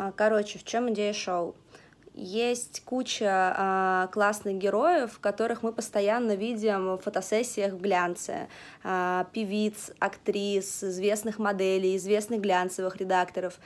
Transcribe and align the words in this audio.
А, 0.00 0.12
короче, 0.12 0.60
в 0.60 0.64
чем 0.64 0.92
идея 0.92 1.12
шоу? 1.12 1.56
Есть 2.14 2.82
куча 2.84 3.26
а, 3.56 4.06
классных 4.12 4.56
героев, 4.56 5.18
которых 5.18 5.64
мы 5.64 5.72
постоянно 5.72 6.36
видим 6.36 6.96
в 6.96 6.98
фотосессиях 6.98 7.72
в 7.72 7.80
глянце. 7.80 8.48
А, 8.84 9.26
певиц, 9.32 9.90
актрис, 9.98 10.84
известных 10.84 11.40
моделей, 11.40 11.96
известных 11.96 12.40
глянцевых 12.40 12.96
редакторов. 12.96 13.58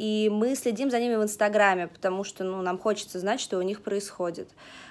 И 0.00 0.30
мы 0.32 0.54
следим 0.54 0.90
за 0.90 0.98
ними 0.98 1.16
в 1.16 1.22
Инстаграме, 1.22 1.86
потому 1.86 2.24
что 2.24 2.42
ну, 2.42 2.62
нам 2.62 2.78
хочется 2.78 3.18
знать, 3.18 3.38
что 3.38 3.58
у 3.58 3.62
них 3.62 3.82
происходит. 3.82 4.48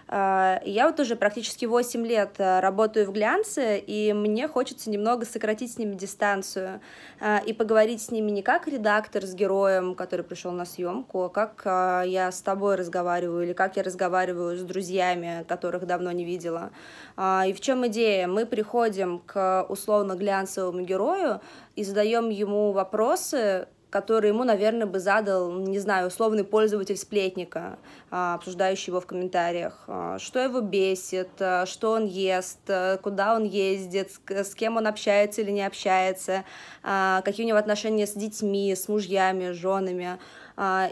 А, 0.08 0.62
я 0.64 0.86
вот 0.86 1.00
уже 1.00 1.16
практически 1.16 1.66
8 1.66 2.06
лет 2.06 2.36
а, 2.38 2.62
работаю 2.62 3.08
в 3.08 3.12
глянце, 3.12 3.80
и 3.80 4.14
мне 4.14 4.48
хочется 4.48 4.88
немного 4.92 5.26
сократить 5.26 5.74
с 5.74 5.80
ними 5.80 5.96
дистанцию 5.96 6.80
а, 7.20 7.42
и 7.44 7.54
поговорить 7.54 8.04
с 8.04 8.12
ними 8.12 8.30
не 8.30 8.44
как 8.44 8.68
редактор 8.68 9.26
с 9.26 9.34
героем, 9.34 9.96
который 9.96 10.22
пришел 10.22 10.52
на 10.52 10.66
съемку, 10.66 11.24
а 11.24 11.30
как 11.30 11.64
я 12.08 12.32
с 12.32 12.44
тобой 12.44 12.76
разговариваю 12.76 13.46
или 13.46 13.54
как 13.54 13.78
я 13.78 13.82
разговариваю 13.82 14.60
с 14.60 14.62
друзьями, 14.62 15.44
которых 15.48 15.88
давно 15.88 16.12
не 16.12 16.24
видела. 16.24 16.70
И 17.18 17.54
в 17.54 17.60
чем 17.62 17.88
идея? 17.88 18.28
Мы 18.28 18.46
приходим 18.46 19.18
к 19.26 19.66
условно 19.70 20.14
глянцевому 20.14 20.82
герою 20.82 21.42
и 21.76 21.84
задаем 21.84 22.30
ему 22.30 22.74
вопросы, 22.74 23.68
который 23.90 24.30
ему, 24.30 24.44
наверное, 24.44 24.86
бы 24.86 25.00
задал, 25.00 25.52
не 25.52 25.80
знаю, 25.80 26.08
условный 26.08 26.44
пользователь 26.44 26.98
сплетника, 26.98 27.80
а, 28.12 28.36
обсуждающий 28.36 28.92
его 28.92 29.02
в 29.02 29.08
комментариях, 29.08 29.84
а, 29.88 30.20
что 30.20 30.40
его 30.40 30.62
бесит, 30.62 31.30
а, 31.40 31.66
что 31.66 31.92
он 31.92 32.06
ест, 32.06 32.60
куда 33.02 33.36
он 33.36 33.46
ездит, 33.46 34.12
с 34.30 34.54
кем 34.54 34.78
он 34.78 34.88
общается 34.88 35.42
или 35.42 35.52
не 35.52 35.66
общается, 35.66 36.44
какие 36.84 37.46
у 37.46 37.48
него 37.50 37.58
отношения 37.58 38.06
с 38.06 38.14
детьми, 38.14 38.74
с 38.76 38.88
мужьями, 38.88 39.52
с 39.52 39.56
женами. 39.56 40.20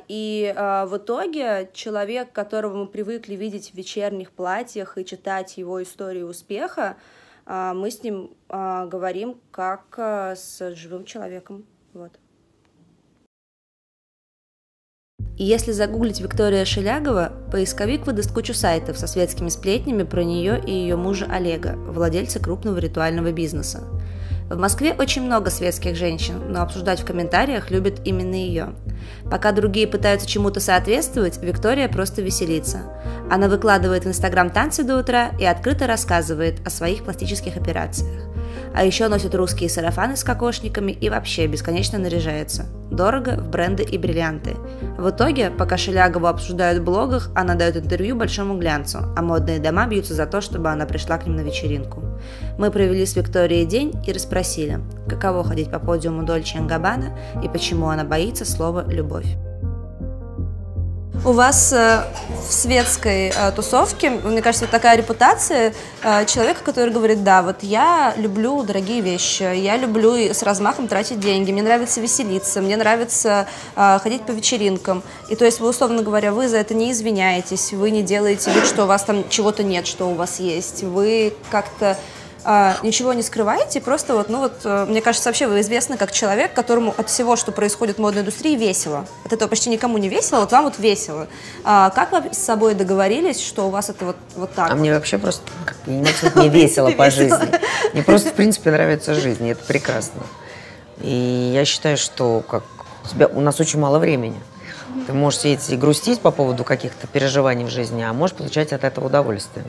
И 0.07 0.53
в 0.55 0.97
итоге 0.97 1.69
человек, 1.73 2.31
которого 2.31 2.77
мы 2.77 2.87
привыкли 2.87 3.35
видеть 3.35 3.71
в 3.71 3.73
вечерних 3.75 4.31
платьях 4.31 4.97
и 4.97 5.05
читать 5.05 5.57
его 5.57 5.83
историю 5.83 6.27
успеха, 6.27 6.95
мы 7.45 7.91
с 7.91 8.01
ним 8.01 8.31
говорим 8.49 9.39
как 9.51 9.97
с 9.97 10.73
живым 10.73 11.03
человеком. 11.03 11.65
Вот. 11.93 12.11
И 15.37 15.43
если 15.43 15.71
загуглить 15.71 16.19
Виктория 16.19 16.65
Шелягова, 16.65 17.31
поисковик 17.51 18.07
выдаст 18.07 18.31
кучу 18.31 18.55
сайтов 18.55 18.97
со 18.97 19.05
светскими 19.05 19.49
сплетнями 19.49 20.01
про 20.01 20.23
нее 20.23 20.59
и 20.65 20.71
ее 20.71 20.95
мужа 20.95 21.27
Олега, 21.29 21.75
владельца 21.77 22.39
крупного 22.39 22.79
ритуального 22.79 23.31
бизнеса. 23.31 23.83
В 24.49 24.57
Москве 24.57 24.95
очень 24.97 25.23
много 25.23 25.51
светских 25.51 25.95
женщин, 25.95 26.41
но 26.49 26.61
обсуждать 26.61 27.01
в 27.01 27.05
комментариях 27.05 27.69
любят 27.69 27.99
именно 28.05 28.33
ее. 28.33 28.69
Пока 29.29 29.51
другие 29.51 29.87
пытаются 29.87 30.27
чему-то 30.27 30.59
соответствовать, 30.59 31.37
Виктория 31.43 31.87
просто 31.87 32.21
веселится. 32.21 32.79
Она 33.29 33.47
выкладывает 33.47 34.05
в 34.05 34.07
Инстаграм 34.07 34.49
танцы 34.49 34.83
до 34.83 34.97
утра 34.97 35.31
и 35.39 35.45
открыто 35.45 35.85
рассказывает 35.85 36.65
о 36.65 36.69
своих 36.69 37.03
пластических 37.03 37.57
операциях. 37.57 38.36
А 38.77 38.83
еще 38.83 39.07
носит 39.07 39.33
русские 39.33 39.69
сарафаны 39.69 40.15
с 40.15 40.23
кокошниками 40.23 40.91
и 40.91 41.09
вообще 41.09 41.47
бесконечно 41.47 41.97
наряжается. 41.97 42.67
Дорого 42.91 43.31
в 43.31 43.49
бренды 43.49 43.81
и 43.81 43.97
бриллианты. 43.97 44.55
В 44.99 45.09
итоге, 45.09 45.49
пока 45.49 45.77
Шелягову 45.77 46.27
обсуждают 46.27 46.81
в 46.81 46.85
блогах, 46.85 47.31
она 47.33 47.55
дает 47.55 47.75
интервью 47.75 48.15
большому 48.15 48.55
глянцу, 48.59 48.99
а 49.17 49.21
модные 49.23 49.57
дома 49.57 49.87
бьются 49.87 50.13
за 50.13 50.27
то, 50.27 50.41
чтобы 50.41 50.69
она 50.69 50.85
пришла 50.85 51.17
к 51.17 51.25
ним 51.25 51.37
на 51.37 51.41
вечеринку. 51.41 52.03
Мы 52.59 52.69
провели 52.69 53.03
с 53.03 53.15
Викторией 53.15 53.65
день 53.65 53.93
и 54.05 54.13
расспросили, 54.13 54.79
каково 55.09 55.43
ходить 55.43 55.71
по 55.71 55.79
подиуму 55.79 56.21
Дольче 56.21 56.59
Габбана 56.59 57.17
и 57.43 57.49
почему 57.49 57.89
она 57.89 58.03
боится 58.03 58.45
слова 58.45 58.85
«любовь». 58.87 59.25
У 61.25 61.31
вас 61.33 61.73
э, 61.73 62.03
в 62.47 62.53
светской 62.53 63.29
э, 63.35 63.51
тусовке, 63.51 64.09
мне 64.09 64.41
кажется, 64.41 64.67
такая 64.67 64.97
репутация 64.97 65.73
э, 66.03 66.25
человека, 66.25 66.61
который 66.63 66.93
говорит, 66.93 67.23
да, 67.23 67.41
вот 67.41 67.63
я 67.63 68.13
люблю 68.17 68.63
дорогие 68.63 69.01
вещи, 69.01 69.43
я 69.43 69.77
люблю 69.77 70.15
с 70.15 70.43
размахом 70.43 70.87
тратить 70.87 71.19
деньги, 71.19 71.51
мне 71.51 71.63
нравится 71.63 71.99
веселиться, 71.99 72.61
мне 72.61 72.77
нравится 72.77 73.47
ходить 73.75 74.23
по 74.23 74.31
вечеринкам. 74.31 75.03
И 75.29 75.35
то 75.35 75.45
есть 75.45 75.59
вы, 75.59 75.69
условно 75.69 76.01
говоря, 76.01 76.31
вы 76.31 76.47
за 76.47 76.57
это 76.57 76.73
не 76.73 76.91
извиняетесь, 76.91 77.73
вы 77.73 77.91
не 77.91 78.03
делаете 78.03 78.51
вид, 78.51 78.65
что 78.65 78.83
у 78.83 78.87
вас 78.87 79.03
там 79.03 79.27
чего-то 79.29 79.63
нет, 79.63 79.87
что 79.87 80.09
у 80.09 80.13
вас 80.13 80.39
есть. 80.39 80.83
Вы 80.83 81.33
как-то 81.49 81.97
а, 82.49 82.77
ничего 82.81 83.11
не 83.11 83.23
скрываете, 83.23 83.81
просто 83.81 84.15
вот, 84.15 84.29
ну 84.29 84.39
вот, 84.39 84.53
э, 84.63 84.85
мне 84.87 85.01
кажется, 85.01 85.27
вообще 85.27 85.47
вы 85.47 85.59
известны 85.59 85.97
как 85.97 86.13
человек, 86.13 86.53
которому 86.53 86.95
от 86.95 87.09
всего, 87.09 87.35
что 87.35 87.51
происходит 87.51 87.97
в 87.97 87.99
модной 87.99 88.21
индустрии, 88.21 88.55
весело. 88.55 89.05
От 89.25 89.33
этого 89.33 89.49
почти 89.49 89.69
никому 89.69 89.97
не 89.97 90.07
весело, 90.07 90.39
вот 90.39 90.53
вам 90.53 90.63
вот 90.63 90.79
весело. 90.79 91.27
А, 91.65 91.89
как 91.89 92.13
вы 92.13 92.33
с 92.33 92.37
собой 92.37 92.73
договорились, 92.73 93.45
что 93.45 93.67
у 93.67 93.69
вас 93.69 93.89
это 93.89 94.05
вот, 94.05 94.15
вот 94.37 94.53
так? 94.53 94.71
А 94.71 94.75
мне 94.75 94.93
вообще 94.93 95.17
просто, 95.17 95.41
не 95.85 96.47
весело 96.47 96.89
по 96.97 97.11
жизни. 97.11 97.49
Мне 97.91 98.01
просто, 98.01 98.29
в 98.29 98.33
принципе, 98.33 98.71
нравится 98.71 99.13
жизнь, 99.13 99.45
и 99.45 99.49
это 99.49 99.65
прекрасно. 99.65 100.21
И 101.01 101.51
я 101.53 101.65
считаю, 101.65 101.97
что 101.97 102.41
как 102.47 102.63
у, 103.03 103.09
тебя, 103.09 103.27
у 103.27 103.41
нас 103.41 103.59
очень 103.59 103.81
мало 103.81 103.99
времени. 103.99 104.39
Ты 105.05 105.11
можешь 105.11 105.41
сидеть 105.41 105.69
и 105.69 105.75
грустить 105.75 106.21
по 106.21 106.31
поводу 106.31 106.63
каких-то 106.63 107.07
переживаний 107.07 107.65
в 107.65 107.69
жизни, 107.69 108.03
а 108.03 108.13
можешь 108.13 108.37
получать 108.37 108.71
от 108.71 108.85
этого 108.85 109.07
удовольствие. 109.07 109.65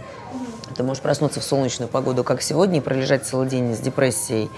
Ты 0.78 0.84
можешь 0.84 1.03
проснуться 1.03 1.41
в 1.41 1.43
солнечную 1.43 1.89
погоду, 1.89 2.22
как 2.22 2.41
сегодня, 2.41 2.78
и 2.78 2.81
пролежать 2.81 3.27
целый 3.27 3.49
день 3.49 3.75
с 3.75 3.81
депрессией, 3.81 4.49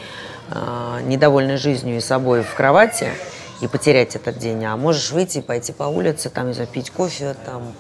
э, 0.51 1.01
недовольной 1.05 1.57
жизнью 1.57 1.97
и 1.97 2.01
собой 2.01 2.43
в 2.43 2.55
кровати 2.55 3.09
и 3.63 3.67
потерять 3.67 4.17
этот 4.17 4.37
день. 4.37 4.63
А 4.67 4.77
можешь 4.77 5.13
выйти 5.13 5.41
пойти 5.41 5.73
по 5.73 5.85
улице, 5.85 6.29
там, 6.29 6.53
запить 6.53 6.91
кофе, 6.91 7.35
там, 7.47 7.73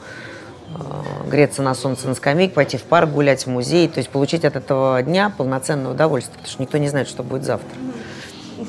э, 0.75 1.29
греться 1.29 1.61
на 1.61 1.75
солнце 1.75 2.09
на 2.09 2.15
скамейке, 2.15 2.55
пойти 2.55 2.79
в 2.79 2.85
парк, 2.85 3.11
гулять 3.11 3.45
в 3.45 3.51
музей, 3.51 3.87
то 3.89 3.99
есть 3.99 4.09
получить 4.09 4.47
от 4.47 4.57
этого 4.57 5.03
дня 5.03 5.31
полноценное 5.37 5.93
удовольствие, 5.93 6.39
потому 6.39 6.51
что 6.51 6.63
никто 6.63 6.79
не 6.79 6.89
знает, 6.89 7.09
что 7.09 7.23
будет 7.23 7.45
завтра. 7.45 7.69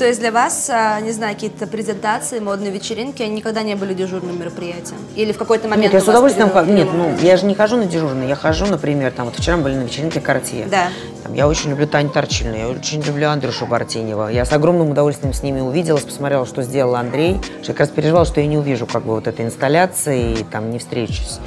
То 0.02 0.08
есть 0.08 0.20
для 0.20 0.32
вас, 0.32 0.68
а, 0.74 1.00
не 1.00 1.12
знаю, 1.12 1.36
какие-то 1.36 1.68
презентации, 1.68 2.40
модные 2.40 2.72
вечеринки, 2.72 3.22
они 3.22 3.36
никогда 3.36 3.62
не 3.62 3.76
были 3.76 3.94
дежурным 3.94 4.40
мероприятием? 4.40 4.98
Или 5.16 5.32
в 5.32 5.38
какой-то 5.38 5.68
момент 5.68 5.94
Нет, 5.94 5.94
я 5.94 6.02
с 6.02 6.08
удовольствием... 6.08 6.50
Перед... 6.50 6.70
Нет, 6.70 6.88
ну, 6.92 7.16
я 7.22 7.38
же 7.38 7.46
не 7.46 7.54
хожу 7.54 7.78
на 7.78 7.86
дежурный, 7.86 8.28
я 8.28 8.36
хожу, 8.36 8.66
например, 8.66 9.12
там, 9.12 9.26
вот 9.26 9.36
вчера 9.36 9.58
мы 9.58 9.64
были 9.66 9.76
на 9.76 9.84
вечеринке 9.84 10.20
Картье. 10.20 10.66
Да. 10.72 10.88
Там, 11.22 11.36
я 11.36 11.48
очень 11.48 11.70
люблю 11.70 11.86
Таню 11.86 12.10
Торчильну, 12.10 12.58
я 12.58 12.68
очень 12.68 13.04
люблю 13.04 13.30
Андрюшу 13.30 13.68
Бартенева. 13.68 14.30
Я 14.30 14.44
с 14.44 14.52
огромным 14.52 14.90
удовольствием 14.90 15.36
с 15.36 15.44
ними 15.44 15.60
увиделась, 15.60 16.02
посмотрела, 16.02 16.48
что 16.48 16.64
сделал 16.64 16.96
Андрей. 16.96 17.40
Я 17.62 17.68
как 17.68 17.82
раз 17.82 17.90
переживала, 17.90 18.26
что 18.26 18.42
я 18.42 18.48
не 18.48 18.58
увижу 18.58 18.88
как 18.88 19.04
бы 19.04 19.14
вот 19.14 19.28
этой 19.28 19.46
инсталляции 19.46 20.40
и 20.40 20.44
там 20.44 20.72
не 20.72 20.80
встречусь. 20.80 21.38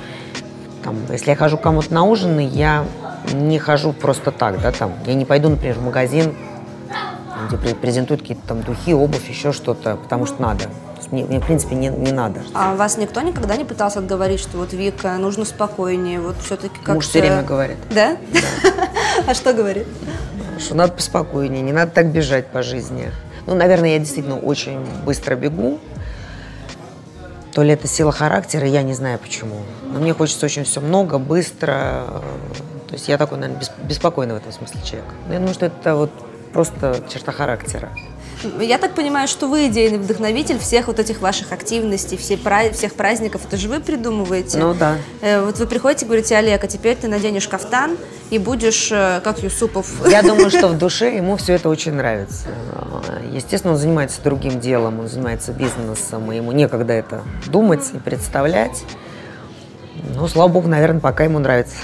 Там, 0.85 0.97
если 1.11 1.31
я 1.31 1.37
хожу 1.37 1.59
кому-то 1.59 1.93
на 1.93 2.05
ужин, 2.05 2.39
я 2.39 2.85
не 3.33 3.59
хожу 3.59 3.93
просто 3.93 4.31
так, 4.31 4.61
да, 4.61 4.71
там. 4.71 4.93
Я 5.07 5.15
не 5.15 5.25
пойду, 5.25 5.49
например, 5.49 5.75
в 5.77 5.83
магазин 5.83 6.37
где 7.49 7.75
презентуют 7.75 8.23
какие-то 8.23 8.47
там 8.49 8.63
духи, 8.63 8.95
обувь, 8.95 9.29
еще 9.29 9.53
что-то, 9.53 9.97
потому 9.97 10.27
что 10.27 10.43
надо. 10.43 10.65
Мне, 11.11 11.25
мне, 11.25 11.41
в 11.41 11.47
принципе, 11.47 11.75
не, 11.75 11.89
не 11.89 12.13
надо. 12.13 12.43
А 12.55 12.75
вас 12.75 12.97
никто 12.97 13.21
никогда 13.21 13.57
не 13.57 13.65
пытался 13.65 14.01
отговорить, 14.01 14.41
что 14.41 14.59
вот, 14.59 14.73
Вика, 14.73 15.17
нужно 15.19 15.45
спокойнее, 15.45 16.21
вот 16.21 16.37
все-таки 16.43 16.77
как 16.83 16.97
Муж 16.97 17.07
все 17.07 17.21
время 17.21 17.43
говорит. 17.43 17.77
Да? 17.91 18.17
да. 18.33 18.41
А 19.27 19.35
что 19.35 19.53
говорит? 19.53 19.87
Что 20.59 20.75
надо 20.75 20.93
поспокойнее, 20.93 21.63
не 21.63 21.73
надо 21.73 21.93
так 21.93 22.11
бежать 22.11 22.49
по 22.49 22.63
жизни. 22.63 23.13
Ну, 23.47 23.55
наверное, 23.55 23.91
я 23.91 23.99
действительно 23.99 24.39
очень 24.39 24.81
быстро 25.05 25.37
бегу. 25.37 25.79
То 27.53 27.63
ли 27.63 27.73
это 27.73 27.87
сила 27.87 28.11
характера, 28.11 28.67
я 28.67 28.83
не 28.83 28.95
знаю 28.95 29.19
почему. 29.19 29.61
Но 29.85 30.01
мне 30.01 30.13
хочется 30.13 30.47
очень 30.47 30.65
все 30.65 30.81
много, 30.81 31.19
быстро. 31.19 32.03
То 32.89 32.95
есть 32.95 33.09
я 33.09 33.17
такой, 33.17 33.39
наверное, 33.39 33.65
беспокойный 33.85 34.35
в 34.35 34.39
этом 34.39 34.53
смысле 34.53 34.81
человек. 34.83 35.09
Я 35.29 35.39
думаю, 35.39 35.55
что 35.55 35.67
это 35.67 35.95
вот 35.95 36.11
просто 36.55 37.03
черта 37.13 37.33
характера. 37.33 37.91
Я 38.61 38.79
так 38.79 38.95
понимаю, 38.95 39.27
что 39.27 39.49
вы 39.49 39.69
идейный 39.69 39.99
вдохновитель 39.99 40.59
всех 40.59 40.87
вот 40.87 40.99
этих 40.99 41.21
ваших 41.21 41.53
активностей, 41.53 42.17
все, 42.17 42.39
всех 42.73 42.95
праздников. 42.95 43.43
Это 43.47 43.57
же 43.57 43.69
вы 43.69 43.81
придумываете. 43.81 44.59
Ну 44.59 44.75
да. 44.75 44.97
Э, 45.21 45.45
вот 45.45 45.59
вы 45.59 45.67
приходите 45.67 46.05
и 46.05 46.09
говорите, 46.09 46.37
Олег, 46.37 46.63
а 46.63 46.67
теперь 46.67 46.97
ты 46.97 47.09
наденешь 47.09 47.49
кафтан 47.49 47.97
и 48.31 48.39
будешь 48.39 48.93
э, 48.93 49.21
как 49.25 49.43
Юсупов. 49.43 49.87
Я 50.09 50.23
думаю, 50.23 50.51
что 50.51 50.69
в 50.75 50.79
душе 50.79 51.17
ему 51.17 51.37
все 51.37 51.55
это 51.55 51.69
очень 51.69 51.93
нравится. 51.95 52.49
Естественно, 53.33 53.73
он 53.73 53.79
занимается 53.79 54.23
другим 54.23 54.61
делом, 54.61 55.01
он 55.01 55.09
занимается 55.09 55.53
бизнесом, 55.53 56.31
и 56.31 56.37
ему 56.37 56.53
некогда 56.53 56.93
это 56.93 57.23
думать 57.47 57.91
и 57.95 57.99
представлять. 57.99 58.85
Ну, 60.15 60.29
слава 60.29 60.49
богу, 60.49 60.69
наверное, 60.69 61.01
пока 61.01 61.25
ему 61.25 61.39
нравится 61.39 61.77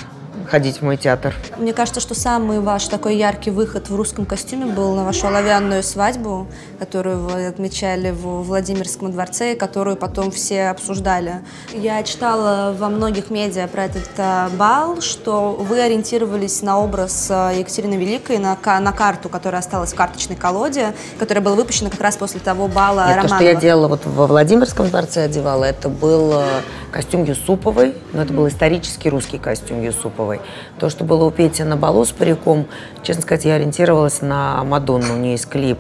ходить 0.51 0.79
в 0.79 0.83
мой 0.83 0.97
театр. 0.97 1.35
Мне 1.57 1.73
кажется, 1.73 2.01
что 2.01 2.15
самый 2.15 2.61
ваш 2.61 2.87
такой 2.89 3.17
яркий 3.17 3.51
выход 3.51 3.89
в 3.89 3.97
русском 3.97 4.27
костюме 4.27 4.67
был 4.67 4.95
на 4.95 5.05
вашу 5.05 5.29
оловянную 5.29 5.83
свадьбу, 5.83 6.49
которую 6.79 7.21
вы 7.21 7.47
отмечали 7.47 8.11
в 8.11 8.43
Владимирском 8.43 9.13
дворце, 9.13 9.53
и 9.53 9.57
которую 9.57 9.97
потом 9.97 10.31
все 10.31 10.69
обсуждали. 10.69 11.41
Я 11.73 12.03
читала 12.03 12.75
во 12.77 12.89
многих 12.89 13.31
медиа 13.31 13.69
про 13.69 13.85
этот 13.85 14.09
э, 14.17 14.49
бал, 14.57 15.01
что 15.01 15.53
вы 15.53 15.81
ориентировались 15.81 16.63
на 16.63 16.81
образ 16.81 17.29
э, 17.31 17.59
Екатерины 17.59 17.95
Великой, 17.95 18.39
на, 18.39 18.59
на 18.81 18.93
карту, 18.93 19.29
которая 19.29 19.61
осталась 19.61 19.93
в 19.93 19.97
карточной 19.97 20.37
колоде, 20.37 20.95
которая 21.19 21.45
была 21.45 21.55
выпущена 21.55 21.91
как 21.91 22.01
раз 22.01 22.17
после 22.17 22.41
того 22.41 22.67
бала 22.67 23.07
Нет, 23.07 23.17
Романова. 23.17 23.29
То, 23.29 23.35
что 23.37 23.45
я 23.45 23.55
делала 23.55 23.89
вот 23.89 24.05
во 24.05 24.27
Владимирском 24.27 24.89
дворце 24.89 25.25
одевала, 25.25 25.65
это 25.65 25.89
был 25.89 26.33
э, 26.35 26.45
костюм 26.91 27.25
Юсуповой, 27.25 27.95
но 28.13 28.23
это 28.23 28.33
был 28.33 28.49
исторический 28.49 29.11
русский 29.11 29.39
костюм 29.39 29.83
Юсуповой. 29.83 30.41
То, 30.79 30.91
что 30.91 31.05
было 31.05 31.25
у 31.25 31.31
Пети 31.31 31.63
на 31.63 31.77
балу 31.77 32.05
с 32.05 32.11
париком, 32.11 32.67
честно 33.03 33.23
сказать, 33.23 33.45
я 33.45 33.55
ориентировалась 33.55 34.23
на 34.23 34.63
Мадонну. 34.65 35.15
У 35.15 35.17
нее 35.17 35.33
есть 35.33 35.49
клип 35.49 35.79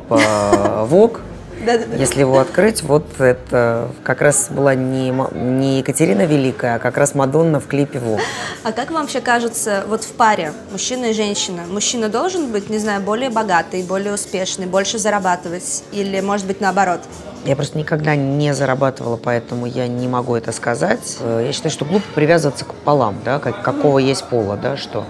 «Вог», 1.60 1.98
если 1.98 2.20
его 2.20 2.38
открыть, 2.38 2.82
вот 2.82 3.20
это 3.20 3.90
как 4.02 4.20
раз 4.20 4.48
была 4.50 4.74
не, 4.74 5.10
не 5.34 5.78
Екатерина 5.78 6.22
Великая, 6.22 6.76
а 6.76 6.78
как 6.78 6.96
раз 6.96 7.14
Мадонна 7.14 7.60
в 7.60 7.66
клипе 7.66 7.98
«Вог». 7.98 8.20
А 8.62 8.72
как 8.72 8.90
вам 8.90 9.02
вообще 9.02 9.20
кажется, 9.20 9.84
вот 9.88 10.04
в 10.04 10.12
паре 10.12 10.52
мужчина 10.72 11.06
и 11.06 11.12
женщина, 11.12 11.62
мужчина 11.68 12.08
должен 12.08 12.50
быть, 12.50 12.70
не 12.70 12.78
знаю, 12.78 13.00
более 13.00 13.30
богатый, 13.30 13.82
более 13.82 14.14
успешный, 14.14 14.66
больше 14.66 14.98
зарабатывать 14.98 15.84
или, 15.92 16.20
может 16.20 16.46
быть, 16.46 16.60
наоборот? 16.60 17.00
Я 17.44 17.56
просто 17.56 17.78
никогда 17.78 18.16
не 18.16 18.52
зарабатывала, 18.52 19.16
поэтому 19.16 19.64
я 19.66 19.86
не 19.88 20.08
могу 20.08 20.34
это 20.34 20.52
сказать. 20.52 21.16
Э, 21.20 21.42
я 21.46 21.52
считаю, 21.52 21.70
что 21.70 21.86
глупо 21.86 22.04
привязываться 22.14 22.66
к 22.66 22.74
полам, 22.74 23.16
да, 23.24 23.38
как, 23.38 23.62
какого 23.62 23.98
есть 23.98 24.24
пола, 24.24 24.56
да, 24.56 24.76
что. 24.76 25.06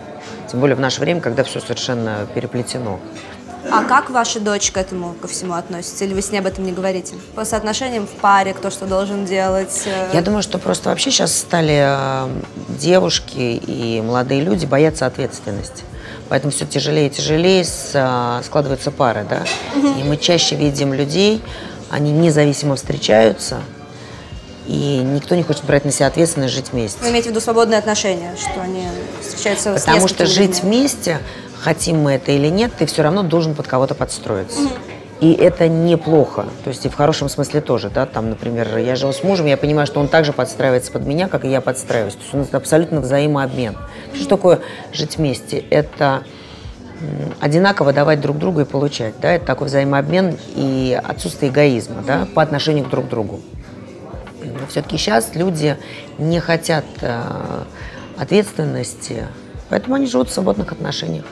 Тем 0.51 0.61
более 0.61 0.77
в 0.77 0.81
наше 0.81 1.01
время, 1.01 1.21
когда 1.21 1.43
все 1.43 1.61
совершенно 1.61 2.27
переплетено. 2.35 3.01
А 3.71 3.85
как 3.85 4.11
ваша 4.11 4.41
дочь 4.41 4.71
к 4.71 4.77
этому 4.77 5.15
ко 5.21 5.29
всему 5.29 5.55
относится? 5.55 6.05
Или 6.05 6.15
вы 6.15 6.23
с 6.23 6.31
ней 6.31 6.39
об 6.39 6.47
этом 6.47 6.65
не 6.65 6.73
говорите? 6.73 7.15
По 7.35 7.45
соотношениям 7.45 8.07
в 8.07 8.11
паре, 8.11 8.55
кто 8.55 8.71
что 8.71 8.87
должен 8.87 9.25
делать? 9.25 9.83
Э? 9.87 10.11
Я 10.13 10.23
думаю, 10.23 10.43
что 10.43 10.59
просто 10.59 10.89
вообще 10.89 11.11
сейчас 11.11 11.37
стали 11.37 11.79
э, 11.79 12.29
девушки 12.69 13.39
и 13.39 14.01
молодые 14.01 14.41
люди 14.41 14.67
бояться 14.67 15.07
ответственности. 15.07 15.85
Поэтому 16.29 16.53
все 16.53 16.65
тяжелее 16.65 17.09
и 17.09 17.11
тяжелее 17.11 17.65
складываются 17.65 18.93
пары, 18.93 19.27
да. 19.29 19.43
И 19.77 20.05
мы 20.05 20.17
чаще 20.17 20.55
видим 20.55 20.95
людей, 20.95 21.43
они 21.91 22.13
независимо 22.13 22.77
встречаются, 22.77 23.61
и 24.69 24.99
никто 24.99 25.35
не 25.35 25.43
хочет 25.43 25.65
брать 25.65 25.85
на 25.85 25.91
себя 25.91 26.07
ответственность 26.07 26.55
жить 26.55 26.67
вместе. 26.71 27.01
Вы 27.03 27.11
имеете 27.11 27.29
в 27.29 27.33
виду 27.33 27.41
свободные 27.41 27.79
отношения, 27.79 28.37
что 28.37 28.61
они 28.61 28.87
встречаются 29.21 29.73
Потому 29.73 30.07
что 30.07 30.27
жить 30.27 30.63
вместе, 30.63 31.19
хотим 31.61 32.03
мы 32.03 32.13
это 32.13 32.33
или 32.33 32.49
нет, 32.49 32.73
ты 32.79 32.87
все 32.87 33.03
равно 33.03 33.23
должен 33.23 33.55
под 33.55 33.67
кого-то 33.67 33.95
подстроиться. 33.95 34.61
И 35.21 35.33
это 35.35 35.69
неплохо, 35.69 36.47
то 36.65 36.71
есть 36.71 36.87
и 36.87 36.89
в 36.89 36.95
хорошем 36.95 37.29
смысле 37.29 37.61
тоже, 37.61 37.91
да, 37.91 38.07
там, 38.07 38.31
например, 38.31 38.79
я 38.79 38.97
живу 38.97 39.13
с 39.13 39.23
мужем, 39.23 39.45
я 39.45 39.59
понимаю, 39.59 39.87
что 39.87 40.01
он 40.01 40.09
также 40.09 40.33
подстраивается 40.33 40.91
под 40.91 41.07
меня, 41.07 41.29
как 41.29 41.45
и 41.45 41.51
я 41.51 41.61
подстраиваюсь, 41.61 42.15
то 42.15 42.23
есть 42.23 42.35
у 42.35 42.39
нас 42.39 42.49
абсолютно 42.53 43.03
взаимообмен. 43.03 43.77
Что 44.15 44.29
такое 44.29 44.61
жить 44.93 45.19
вместе? 45.19 45.59
Это 45.69 46.23
одинаково 47.39 47.93
давать 47.93 48.21
друг 48.21 48.39
другу 48.39 48.61
и 48.61 48.65
получать. 48.65 49.15
Да? 49.21 49.33
Это 49.33 49.47
такой 49.47 49.67
взаимообмен 49.67 50.37
и 50.55 50.99
отсутствие 51.03 51.51
эгоизма 51.51 52.03
да, 52.07 52.27
по 52.35 52.43
отношению 52.43 52.85
к 52.85 52.91
друг 52.91 53.09
другу. 53.09 53.41
Но 54.43 54.67
все-таки 54.69 54.97
сейчас 54.97 55.35
люди 55.35 55.77
не 56.19 56.41
хотят 56.41 56.85
э, 57.01 57.23
ответственности, 58.17 59.27
поэтому 59.69 59.97
они 59.97 60.07
живут 60.07 60.31
в 60.31 60.33
свободных 60.33 60.73
отношениях. 60.73 61.25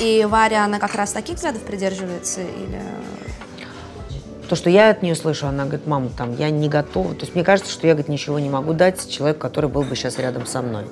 И 0.00 0.26
Варя, 0.28 0.64
она 0.64 0.78
как 0.78 0.94
раз 0.94 1.12
таких 1.12 1.36
взглядов 1.36 1.62
придерживается? 1.62 2.40
Или... 2.40 2.80
То, 4.48 4.56
что 4.56 4.70
я 4.70 4.90
от 4.90 5.02
нее 5.02 5.14
слышу, 5.14 5.46
она 5.46 5.64
говорит, 5.64 5.86
мама, 5.86 6.10
там, 6.16 6.34
я 6.36 6.50
не 6.50 6.68
готова. 6.68 7.14
То 7.14 7.22
есть 7.22 7.34
мне 7.34 7.44
кажется, 7.44 7.70
что 7.70 7.86
я, 7.86 7.92
говорит, 7.94 8.08
ничего 8.08 8.38
не 8.38 8.48
могу 8.48 8.72
дать 8.72 9.10
человеку, 9.10 9.40
который 9.40 9.68
был 9.68 9.82
бы 9.82 9.94
сейчас 9.94 10.18
рядом 10.18 10.46
со 10.46 10.62
мной. 10.62 10.86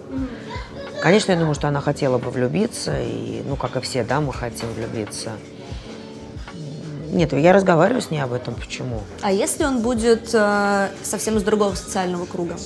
Конечно, 1.00 1.32
я 1.32 1.38
думаю, 1.38 1.54
что 1.54 1.68
она 1.68 1.80
хотела 1.80 2.18
бы 2.18 2.30
влюбиться, 2.30 3.00
и, 3.00 3.42
ну, 3.46 3.56
как 3.56 3.76
и 3.76 3.80
все, 3.80 4.02
да, 4.02 4.20
мы 4.20 4.32
хотим 4.32 4.68
влюбиться. 4.72 5.32
Нет, 7.10 7.32
я 7.32 7.52
разговариваю 7.52 8.02
с 8.02 8.10
ней 8.10 8.20
об 8.20 8.32
этом. 8.32 8.54
Почему? 8.54 9.00
А 9.22 9.30
если 9.32 9.64
он 9.64 9.80
будет 9.80 10.30
э, 10.34 10.88
совсем 11.02 11.36
из 11.36 11.44
другого 11.44 11.74
социального 11.74 12.26
круга? 12.26 12.56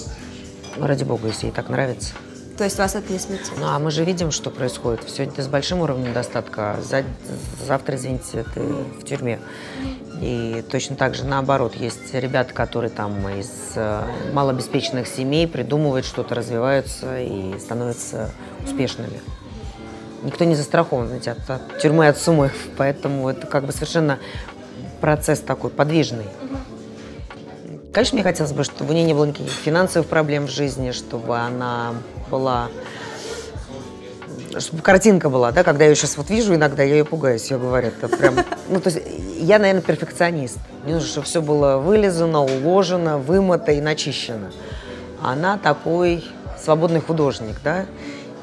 Ради 0.79 1.05
бога, 1.05 1.29
если 1.29 1.47
ей 1.47 1.53
так 1.53 1.69
нравится. 1.69 2.15
То 2.61 2.65
есть 2.65 2.77
вас 2.77 2.95
это? 2.95 3.11
Ну, 3.59 3.69
а 3.69 3.79
мы 3.79 3.91
же 3.91 4.05
видим, 4.05 4.31
что 4.31 4.51
происходит. 4.51 5.09
Сегодня 5.09 5.33
ты 5.33 5.43
с 5.43 5.47
большим 5.47 5.81
уровнем 5.81 6.13
достатка, 6.13 6.77
за... 6.83 7.05
завтра, 7.67 7.97
извините, 7.97 8.45
ты 8.53 8.61
в 8.61 9.03
тюрьме. 9.03 9.41
И 10.21 10.63
точно 10.71 10.95
так 10.95 11.15
же 11.15 11.25
наоборот, 11.25 11.75
есть 11.75 12.13
ребята, 12.13 12.53
которые 12.53 12.91
там 12.91 13.27
из 13.31 13.51
э, 13.77 14.03
малообеспеченных 14.35 15.09
семей 15.09 15.49
придумывают 15.49 16.05
что-то, 16.05 16.35
развиваются 16.35 17.19
и 17.19 17.59
становятся 17.59 18.31
успешными. 18.63 19.23
Никто 20.23 20.45
не 20.45 20.55
застрахован, 20.55 21.07
знаете, 21.07 21.31
от, 21.31 21.49
от 21.49 21.79
тюрьмы, 21.79 22.09
от 22.09 22.19
суммы, 22.19 22.51
поэтому 22.77 23.31
это 23.31 23.47
как 23.47 23.65
бы 23.65 23.73
совершенно 23.73 24.19
процесс 25.01 25.41
такой 25.41 25.71
подвижный. 25.71 26.27
Конечно, 27.95 28.17
мне 28.17 28.23
хотелось 28.23 28.53
бы, 28.53 28.65
чтобы 28.65 28.91
у 28.91 28.93
нее 28.93 29.05
не 29.05 29.15
было 29.15 29.25
никаких 29.25 29.51
финансовых 29.51 30.07
проблем 30.07 30.47
в 30.47 30.51
жизни, 30.51 30.91
чтобы 30.91 31.39
она 31.39 31.95
была 32.31 32.69
чтобы 34.59 34.83
картинка 34.83 35.29
была, 35.31 35.53
да, 35.53 35.63
когда 35.63 35.85
я 35.85 35.91
ее 35.91 35.97
сейчас 35.97 36.17
вот 36.17 36.29
вижу 36.29 36.55
иногда, 36.55 36.83
я 36.83 36.97
ее 36.97 37.05
пугаюсь, 37.05 37.51
я 37.51 37.59
говорю, 37.59 37.89
это 37.89 38.09
прям, 38.09 38.35
ну, 38.69 38.81
то 38.81 38.91
есть 38.91 39.01
я, 39.39 39.59
наверное, 39.59 39.83
перфекционист. 39.83 40.59
Мне 40.85 40.95
нужно, 40.95 41.09
чтобы 41.09 41.27
все 41.27 41.41
было 41.41 41.77
вылезано, 41.77 42.43
уложено, 42.43 43.19
вымыто 43.19 43.73
и 43.73 43.81
начищено. 43.81 44.49
Она 45.23 45.57
такой 45.59 46.25
свободный 46.63 47.01
художник, 47.01 47.57
да, 47.63 47.87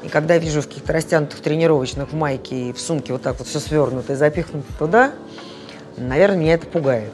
и 0.02 0.08
когда 0.08 0.34
я 0.34 0.40
вижу 0.40 0.62
в 0.62 0.68
каких-то 0.68 0.92
растянутых 0.92 1.40
тренировочных 1.40 2.12
в 2.12 2.14
майке 2.14 2.70
и 2.70 2.72
в 2.72 2.80
сумке 2.80 3.12
вот 3.12 3.22
так 3.22 3.38
вот 3.38 3.48
все 3.48 3.58
свернуто 3.60 4.12
и 4.12 4.16
запихнуто 4.16 4.72
туда, 4.78 5.12
наверное, 5.96 6.38
меня 6.38 6.54
это 6.54 6.66
пугает. 6.66 7.12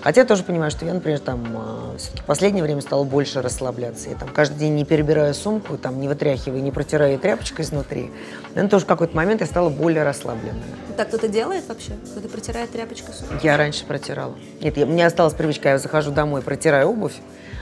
Хотя 0.00 0.20
я 0.20 0.26
тоже 0.26 0.44
понимаю, 0.44 0.70
что 0.70 0.84
я, 0.84 0.94
например, 0.94 1.18
там 1.18 1.44
а, 1.56 1.96
все-таки 1.98 2.22
в 2.22 2.24
последнее 2.24 2.62
время 2.62 2.80
стала 2.80 3.04
больше 3.04 3.42
расслабляться. 3.42 4.08
Я 4.08 4.16
там 4.16 4.28
каждый 4.28 4.56
день 4.58 4.74
не 4.74 4.84
перебираю 4.84 5.34
сумку, 5.34 5.76
там 5.76 6.00
не 6.00 6.06
вытряхиваю, 6.06 6.62
не 6.62 6.70
протираю 6.70 7.18
тряпочкой 7.18 7.64
изнутри. 7.64 8.10
Наверное, 8.50 8.70
тоже 8.70 8.84
в 8.84 8.88
какой-то 8.88 9.16
момент 9.16 9.40
я 9.40 9.46
стала 9.46 9.70
более 9.70 10.04
расслабленная. 10.04 10.62
Так 10.96 11.08
кто-то 11.08 11.28
делает 11.28 11.68
вообще? 11.68 11.92
Кто-то 12.12 12.28
протирает 12.28 12.70
тряпочкой 12.70 13.14
сумку? 13.14 13.34
Я 13.42 13.56
раньше 13.56 13.84
протирала. 13.84 14.34
Нет, 14.60 14.76
я, 14.76 14.86
у 14.86 14.88
меня 14.88 15.06
осталась 15.06 15.34
привычка, 15.34 15.70
я 15.70 15.78
захожу 15.78 16.12
домой, 16.12 16.42
протираю 16.42 16.90
обувь 16.90 17.14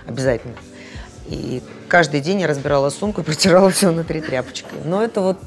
обязательно. 0.07 0.55
И 1.29 1.63
каждый 1.89 2.21
день 2.21 2.41
я 2.41 2.47
разбирала 2.47 2.91
сумку 2.91 3.23
и 3.23 3.25
протирала 3.25 3.71
все 3.71 3.91
внутри 3.91 4.21
тряпочкой. 4.21 4.79
Но 4.85 5.03
это 5.03 5.23
вот, 5.23 5.39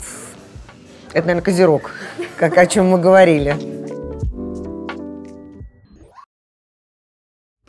это, 1.14 1.28
наверное, 1.28 1.44
козерог, 1.44 1.92
как 2.38 2.58
о 2.58 2.66
чем 2.66 2.88
мы 2.88 3.00
говорили. 3.00 3.79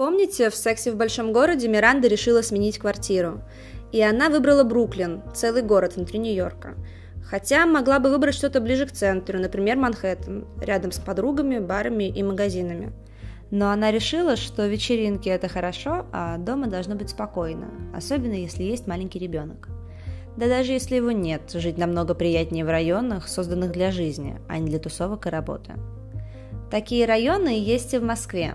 Помните, 0.00 0.48
в 0.48 0.54
«Сексе 0.54 0.92
в 0.92 0.96
большом 0.96 1.30
городе» 1.30 1.68
Миранда 1.68 2.08
решила 2.08 2.40
сменить 2.40 2.78
квартиру. 2.78 3.42
И 3.92 4.00
она 4.00 4.30
выбрала 4.30 4.64
Бруклин, 4.64 5.20
целый 5.34 5.60
город 5.60 5.96
внутри 5.96 6.18
Нью-Йорка. 6.18 6.74
Хотя 7.22 7.66
могла 7.66 7.98
бы 7.98 8.08
выбрать 8.08 8.34
что-то 8.34 8.62
ближе 8.62 8.86
к 8.86 8.92
центру, 8.92 9.38
например, 9.38 9.76
Манхэттен, 9.76 10.46
рядом 10.58 10.90
с 10.90 10.98
подругами, 10.98 11.58
барами 11.58 12.04
и 12.04 12.22
магазинами. 12.22 12.94
Но 13.50 13.68
она 13.68 13.90
решила, 13.90 14.36
что 14.36 14.66
вечеринки 14.66 15.28
это 15.28 15.48
хорошо, 15.48 16.06
а 16.12 16.38
дома 16.38 16.68
должно 16.68 16.94
быть 16.94 17.10
спокойно, 17.10 17.68
особенно 17.94 18.32
если 18.32 18.62
есть 18.62 18.86
маленький 18.86 19.18
ребенок. 19.18 19.68
Да 20.34 20.48
даже 20.48 20.72
если 20.72 20.96
его 20.96 21.10
нет, 21.10 21.42
жить 21.52 21.76
намного 21.76 22.14
приятнее 22.14 22.64
в 22.64 22.70
районах, 22.70 23.28
созданных 23.28 23.70
для 23.70 23.90
жизни, 23.90 24.40
а 24.48 24.56
не 24.56 24.70
для 24.70 24.78
тусовок 24.78 25.26
и 25.26 25.28
работы. 25.28 25.74
Такие 26.70 27.04
районы 27.04 27.48
есть 27.48 27.92
и 27.92 27.98
в 27.98 28.02
Москве, 28.02 28.54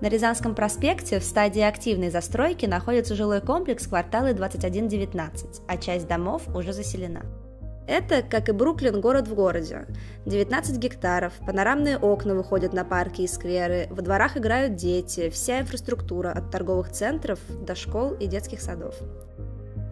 на 0.00 0.08
Рязанском 0.08 0.54
проспекте 0.54 1.20
в 1.20 1.24
стадии 1.24 1.62
активной 1.62 2.10
застройки 2.10 2.66
находится 2.66 3.14
жилой 3.14 3.40
комплекс 3.40 3.86
кварталы 3.86 4.34
2119, 4.34 5.62
а 5.66 5.76
часть 5.76 6.06
домов 6.06 6.42
уже 6.54 6.72
заселена. 6.72 7.22
Это, 7.86 8.22
как 8.22 8.48
и 8.48 8.52
Бруклин, 8.52 9.00
город 9.00 9.28
в 9.28 9.34
городе. 9.34 9.86
19 10.24 10.78
гектаров, 10.78 11.34
панорамные 11.46 11.98
окна 11.98 12.34
выходят 12.34 12.72
на 12.72 12.84
парки 12.84 13.22
и 13.22 13.26
скверы, 13.26 13.88
во 13.90 14.00
дворах 14.00 14.38
играют 14.38 14.74
дети, 14.76 15.28
вся 15.28 15.60
инфраструктура 15.60 16.30
от 16.32 16.50
торговых 16.50 16.90
центров 16.90 17.38
до 17.48 17.74
школ 17.74 18.14
и 18.14 18.26
детских 18.26 18.62
садов. 18.62 18.94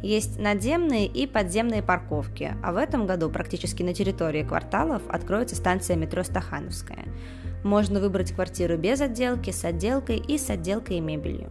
Есть 0.02 0.38
надземные 0.38 1.06
и 1.06 1.26
подземные 1.26 1.82
парковки, 1.82 2.56
а 2.62 2.72
в 2.72 2.76
этом 2.76 3.06
году 3.06 3.30
практически 3.30 3.82
на 3.82 3.94
территории 3.94 4.42
кварталов 4.42 5.02
откроется 5.08 5.54
станция 5.54 5.96
метро 5.96 6.24
Стахановская– 6.24 7.04
можно 7.62 8.00
выбрать 8.00 8.32
квартиру 8.32 8.76
без 8.76 9.00
отделки, 9.00 9.50
с 9.50 9.64
отделкой 9.64 10.16
и 10.16 10.38
с 10.38 10.50
отделкой 10.50 10.96
и 10.96 11.00
мебелью. 11.00 11.50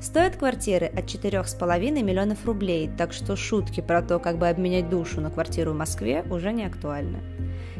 Стоят 0.00 0.36
квартиры 0.36 0.86
от 0.86 1.04
4,5 1.04 2.02
миллионов 2.02 2.44
рублей, 2.44 2.90
так 2.98 3.12
что 3.12 3.36
шутки 3.36 3.80
про 3.80 4.02
то, 4.02 4.18
как 4.18 4.36
бы 4.36 4.48
обменять 4.48 4.90
душу 4.90 5.20
на 5.20 5.30
квартиру 5.30 5.72
в 5.72 5.76
Москве, 5.76 6.24
уже 6.28 6.52
не 6.52 6.64
актуальны. 6.64 7.20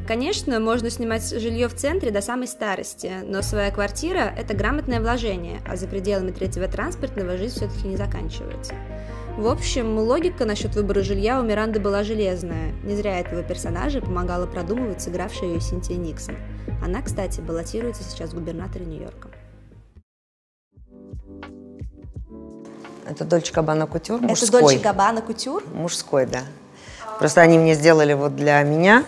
Конечно, 0.06 0.60
можно 0.60 0.88
снимать 0.90 1.28
жилье 1.28 1.68
в 1.68 1.74
центре 1.74 2.10
до 2.10 2.20
самой 2.20 2.46
старости, 2.46 3.10
но 3.24 3.42
своя 3.42 3.70
квартира– 3.70 4.32
это 4.38 4.54
грамотное 4.54 5.00
вложение, 5.00 5.60
а 5.66 5.76
за 5.76 5.88
пределами 5.88 6.30
третьего 6.30 6.68
транспортного 6.68 7.36
жизнь 7.36 7.56
все-таки 7.56 7.88
не 7.88 7.96
заканчивается. 7.96 8.74
В 9.38 9.48
общем, 9.48 9.98
логика 9.98 10.44
насчет 10.44 10.74
выбора 10.74 11.02
жилья 11.02 11.40
у 11.40 11.42
Миранды 11.42 11.80
была 11.80 12.04
железная. 12.04 12.72
Не 12.84 12.94
зря 12.94 13.18
этого 13.18 13.42
персонажа 13.42 14.02
помогала 14.02 14.46
продумывать 14.46 15.00
сыгравшая 15.00 15.48
ее 15.48 15.60
Синтия 15.60 15.96
Никсон. 15.96 16.36
Она, 16.84 17.00
кстати, 17.00 17.40
баллотируется 17.40 18.02
сейчас 18.04 18.30
в 18.30 18.34
губернаторе 18.34 18.84
Нью-Йорка. 18.84 19.30
Это 23.08 23.24
Дольче 23.24 23.54
Габбана 23.54 23.86
Кутюр, 23.86 24.20
мужской. 24.20 24.48
Это 24.48 24.60
Дольче 24.60 24.78
Габбана 24.84 25.22
Кутюр? 25.22 25.64
Мужской, 25.74 26.26
да. 26.26 26.42
Просто 27.18 27.40
они 27.40 27.58
мне 27.58 27.74
сделали 27.74 28.12
вот 28.12 28.36
для 28.36 28.62
меня. 28.62 29.02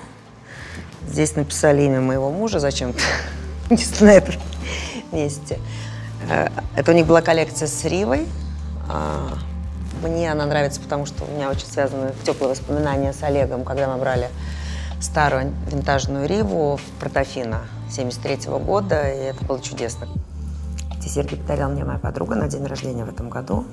Здесь 1.06 1.36
написали 1.36 1.82
имя 1.82 2.00
моего 2.00 2.30
мужа 2.30 2.60
зачем-то. 2.60 3.00
Не 3.70 3.84
на 4.00 4.14
этом 4.14 4.34
месте. 5.12 5.60
Э, 6.30 6.48
это 6.76 6.92
у 6.92 6.94
них 6.94 7.06
была 7.06 7.20
коллекция 7.20 7.68
с 7.68 7.84
Ривой. 7.84 8.26
Мне 10.04 10.30
она 10.30 10.44
нравится, 10.44 10.82
потому 10.82 11.06
что 11.06 11.24
у 11.24 11.30
меня 11.34 11.50
очень 11.50 11.66
связаны 11.66 12.12
теплые 12.24 12.50
воспоминания 12.50 13.14
с 13.14 13.22
Олегом, 13.22 13.64
когда 13.64 13.88
мы 13.88 13.98
брали 13.98 14.28
старую 15.00 15.54
винтажную 15.70 16.28
Риву 16.28 16.76
в 16.76 17.00
Протофино 17.00 17.60
73 17.90 18.48
-го 18.48 18.62
года, 18.62 19.10
и 19.10 19.16
это 19.16 19.42
было 19.46 19.60
чудесно. 19.60 20.06
Эти 20.98 21.08
серьги 21.08 21.36
подарила 21.36 21.68
мне 21.68 21.84
моя 21.84 21.98
подруга 21.98 22.34
на 22.34 22.48
день 22.48 22.66
рождения 22.66 23.06
в 23.06 23.08
этом 23.08 23.30
году. 23.30 23.64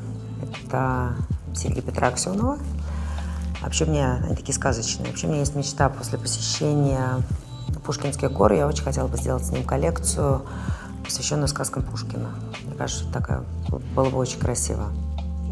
Это 0.41 1.15
серьги 1.53 1.81
Петра 1.81 2.07
Аксенова. 2.07 2.57
Вообще 3.61 3.83
мне 3.83 4.09
они 4.09 4.35
такие 4.35 4.53
сказочные. 4.53 5.09
Вообще 5.09 5.27
у 5.27 5.31
меня 5.31 5.41
есть 5.41 5.55
мечта 5.55 5.89
после 5.89 6.17
посещения 6.17 7.21
Пушкинских 7.83 8.31
гор. 8.31 8.53
Я 8.53 8.67
очень 8.67 8.83
хотела 8.83 9.07
бы 9.07 9.17
сделать 9.17 9.45
с 9.45 9.51
ним 9.51 9.65
коллекцию, 9.65 10.43
посвященную 11.03 11.50
сказкам 11.50 11.83
Пушкина. 11.83 12.29
Мне 12.63 12.75
кажется, 12.75 13.05
такая 13.11 13.43
было 13.95 14.09
бы 14.09 14.17
очень 14.17 14.39
красиво. 14.39 14.88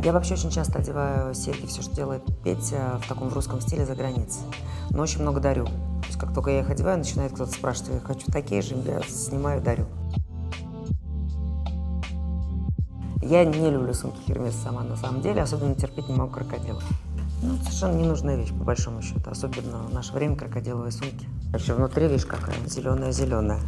Я 0.01 0.13
вообще 0.13 0.35
очень 0.35 0.49
часто 0.49 0.79
одеваю 0.79 1.33
серьги, 1.33 1.65
все, 1.65 1.81
что 1.81 1.93
делает 1.93 2.23
Петя, 2.41 2.99
в 3.03 3.07
таком 3.09 3.29
в 3.29 3.33
русском 3.33 3.59
стиле 3.59 3.85
за 3.85 3.95
границей. 3.95 4.43
Но 4.91 5.03
очень 5.03 5.21
много 5.21 5.41
дарю. 5.41 5.65
То 5.65 6.07
есть 6.07 6.17
как 6.17 6.33
только 6.33 6.51
я 6.51 6.61
их 6.61 6.69
одеваю, 6.69 6.97
начинает 6.97 7.33
кто-то 7.33 7.51
спрашивать, 7.51 7.91
я 7.95 7.99
хочу 7.99 8.31
такие 8.31 8.61
же, 8.61 8.75
я 8.75 9.01
снимаю, 9.01 9.61
дарю. 9.61 9.85
Я 13.21 13.43
не 13.43 13.69
люблю 13.69 13.93
сумки 13.93 14.17
Хермес 14.25 14.55
сама 14.55 14.83
на 14.83 14.95
самом 14.95 15.21
деле, 15.21 15.41
особенно 15.41 15.75
терпеть 15.75 16.07
не 16.07 16.15
могу 16.15 16.31
крокодилов. 16.31 16.83
Ну, 17.41 17.57
совершенно 17.57 17.97
ненужная 17.97 18.37
вещь, 18.37 18.49
по 18.49 18.63
большому 18.63 19.01
счету. 19.01 19.29
Особенно 19.29 19.79
в 19.79 19.93
наше 19.93 20.13
время 20.13 20.37
крокодиловые 20.37 20.93
сумки. 20.93 21.27
Вообще 21.51 21.73
внутри, 21.73 22.07
видишь, 22.07 22.25
какая 22.25 22.55
зеленая-зеленая. 22.65 23.59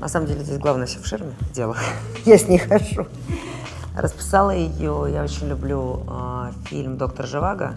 На 0.00 0.08
самом 0.08 0.26
деле 0.26 0.42
здесь 0.42 0.58
главное 0.58 0.86
все 0.86 1.00
в 1.00 1.06
ширме 1.06 1.34
дело. 1.54 1.76
я 2.24 2.38
с 2.38 2.48
ней 2.48 2.58
хожу. 2.58 3.06
Расписала 3.96 4.52
ее, 4.52 5.06
я 5.12 5.22
очень 5.22 5.48
люблю 5.48 6.02
э, 6.08 6.52
фильм 6.64 6.96
«Доктор 6.96 7.26
Живаго». 7.26 7.74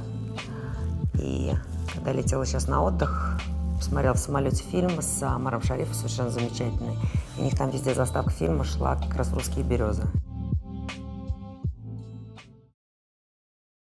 И 1.16 1.52
когда 1.94 2.14
летела 2.14 2.46
сейчас 2.46 2.68
на 2.68 2.84
отдых, 2.84 3.38
посмотрела 3.78 4.14
в 4.14 4.20
самолете 4.20 4.64
фильм 4.64 5.02
с 5.02 5.22
Амаром 5.24 5.62
Шарифом, 5.62 5.94
совершенно 5.94 6.30
замечательный. 6.30 6.98
У 7.38 7.44
них 7.44 7.58
там 7.58 7.70
везде 7.70 7.94
заставка 7.94 8.32
фильма 8.32 8.64
шла 8.64 8.96
как 8.96 9.14
раз 9.16 9.34
«Русские 9.34 9.66
березы». 9.66 10.04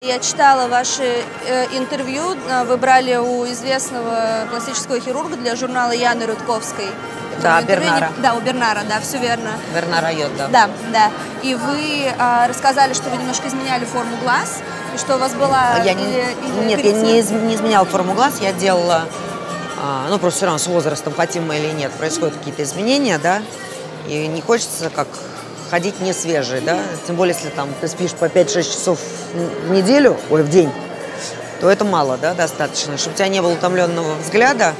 Я 0.01 0.19
читала 0.19 0.67
ваши 0.67 1.03
э, 1.03 1.65
интервью, 1.77 2.35
вы 2.67 2.77
брали 2.77 3.15
у 3.15 3.45
известного 3.45 4.47
пластического 4.49 4.99
хирурга 4.99 5.37
для 5.37 5.55
журнала 5.55 5.91
Яны 5.91 6.25
Рудковской. 6.25 6.87
Да, 7.41 7.61
Бернара. 7.61 8.11
Да, 8.17 8.33
у 8.33 8.41
Бернара, 8.41 8.81
да, 8.87 8.99
все 8.99 9.17
верно. 9.17 9.51
Бернара 9.73 10.11
Йод, 10.11 10.35
да. 10.37 10.69
Да. 10.91 11.11
И 11.43 11.55
вы 11.55 12.11
а, 12.17 12.47
рассказали, 12.47 12.93
что 12.93 13.09
вы 13.09 13.17
немножко 13.17 13.47
изменяли 13.47 13.85
форму 13.85 14.17
глаз, 14.23 14.59
и 14.95 14.97
что 14.97 15.15
у 15.15 15.19
вас 15.19 15.33
была... 15.33 15.77
Я 15.83 15.93
или, 15.93 15.99
не, 16.01 16.13
или 16.47 16.65
нет, 16.67 16.83
я 16.83 16.91
не, 16.91 17.19
из, 17.19 17.29
не 17.29 17.55
изменяла 17.55 17.85
форму 17.85 18.13
глаз, 18.13 18.39
я 18.41 18.53
делала, 18.53 19.05
а, 19.79 20.07
ну 20.09 20.17
просто 20.17 20.37
все 20.37 20.45
равно 20.45 20.59
с 20.59 20.67
возрастом, 20.67 21.13
хотим 21.15 21.47
мы 21.47 21.57
или 21.57 21.71
нет, 21.71 21.91
происходят 21.91 22.35
какие-то 22.35 22.63
изменения, 22.63 23.19
да, 23.19 23.41
и 24.07 24.27
не 24.27 24.41
хочется 24.41 24.89
как 24.89 25.07
ходить 25.69 25.99
не 25.99 26.13
свежий, 26.13 26.61
да, 26.61 26.79
тем 27.05 27.15
более, 27.15 27.35
если 27.35 27.49
там 27.49 27.69
ты 27.81 27.87
спишь 27.87 28.13
по 28.13 28.25
5-6 28.25 28.63
часов 28.63 28.99
в 29.33 29.71
неделю, 29.71 30.17
ой, 30.29 30.43
в 30.43 30.49
день, 30.49 30.71
то 31.59 31.69
это 31.69 31.85
мало, 31.85 32.17
да, 32.17 32.33
достаточно, 32.33 32.97
чтобы 32.97 33.15
у 33.15 33.17
тебя 33.17 33.27
не 33.27 33.41
было 33.41 33.53
утомленного 33.53 34.15
взгляда, 34.15 34.73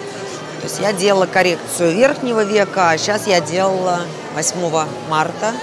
то 0.57 0.63
есть 0.63 0.79
я 0.79 0.93
делала 0.93 1.25
коррекцию 1.25 1.93
верхнего 1.93 2.43
века, 2.43 2.91
а 2.91 2.97
сейчас 2.97 3.27
я 3.27 3.41
делала 3.41 4.01
8 4.35 4.85
марта. 5.09 5.53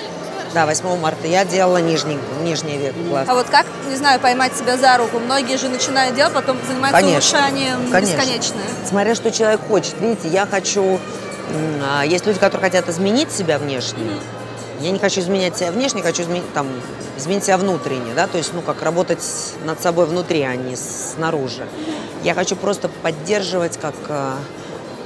Да, 0.55 0.67
8 0.67 1.01
марта 1.01 1.27
я 1.27 1.45
делала 1.45 1.79
нижний, 1.79 2.17
нижний 2.43 2.79
век 2.79 2.95
глаз. 3.09 3.27
А 3.29 3.35
вот 3.35 3.47
как, 3.49 3.67
не 3.89 3.97
знаю, 3.97 4.21
поймать 4.21 4.57
себя 4.57 4.77
за 4.77 4.97
руку? 4.97 5.19
Многие 5.19 5.57
же 5.59 5.69
начинают 5.69 6.15
делать, 6.15 6.33
потом 6.33 6.59
занимаются 6.65 7.01
Конечно. 7.01 7.39
улучшанием 7.39 7.91
Конечно. 7.91 8.17
бесконечное. 8.17 8.65
Смотря 8.89 9.15
что 9.17 9.33
человек 9.33 9.61
хочет. 9.67 9.95
Видите, 10.01 10.29
я 10.29 10.47
хочу... 10.47 11.01
А, 11.85 12.05
есть 12.05 12.25
люди, 12.25 12.39
которые 12.39 12.71
хотят 12.71 12.89
изменить 12.89 13.33
себя 13.33 13.59
внешне. 13.59 14.05
Я 14.81 14.93
не 14.93 14.99
хочу 14.99 15.21
изменять 15.21 15.57
себя 15.57 15.73
внешне, 15.73 16.03
хочу 16.03 16.23
изменить, 16.23 16.45
там, 16.53 16.69
изменить 17.17 17.45
себя 17.45 17.59
внутренне, 17.59 18.13
да, 18.15 18.27
то 18.27 18.39
есть, 18.39 18.53
ну, 18.53 18.61
как 18.61 18.83
работать 18.83 19.23
над 19.65 19.81
собой 19.81 20.07
внутри, 20.07 20.43
а 20.43 20.55
не 20.57 20.77
снаружи. 20.77 21.67
Я 22.23 22.35
хочу 22.35 22.55
просто 22.55 22.89
поддерживать 23.03 23.79
как 23.79 23.95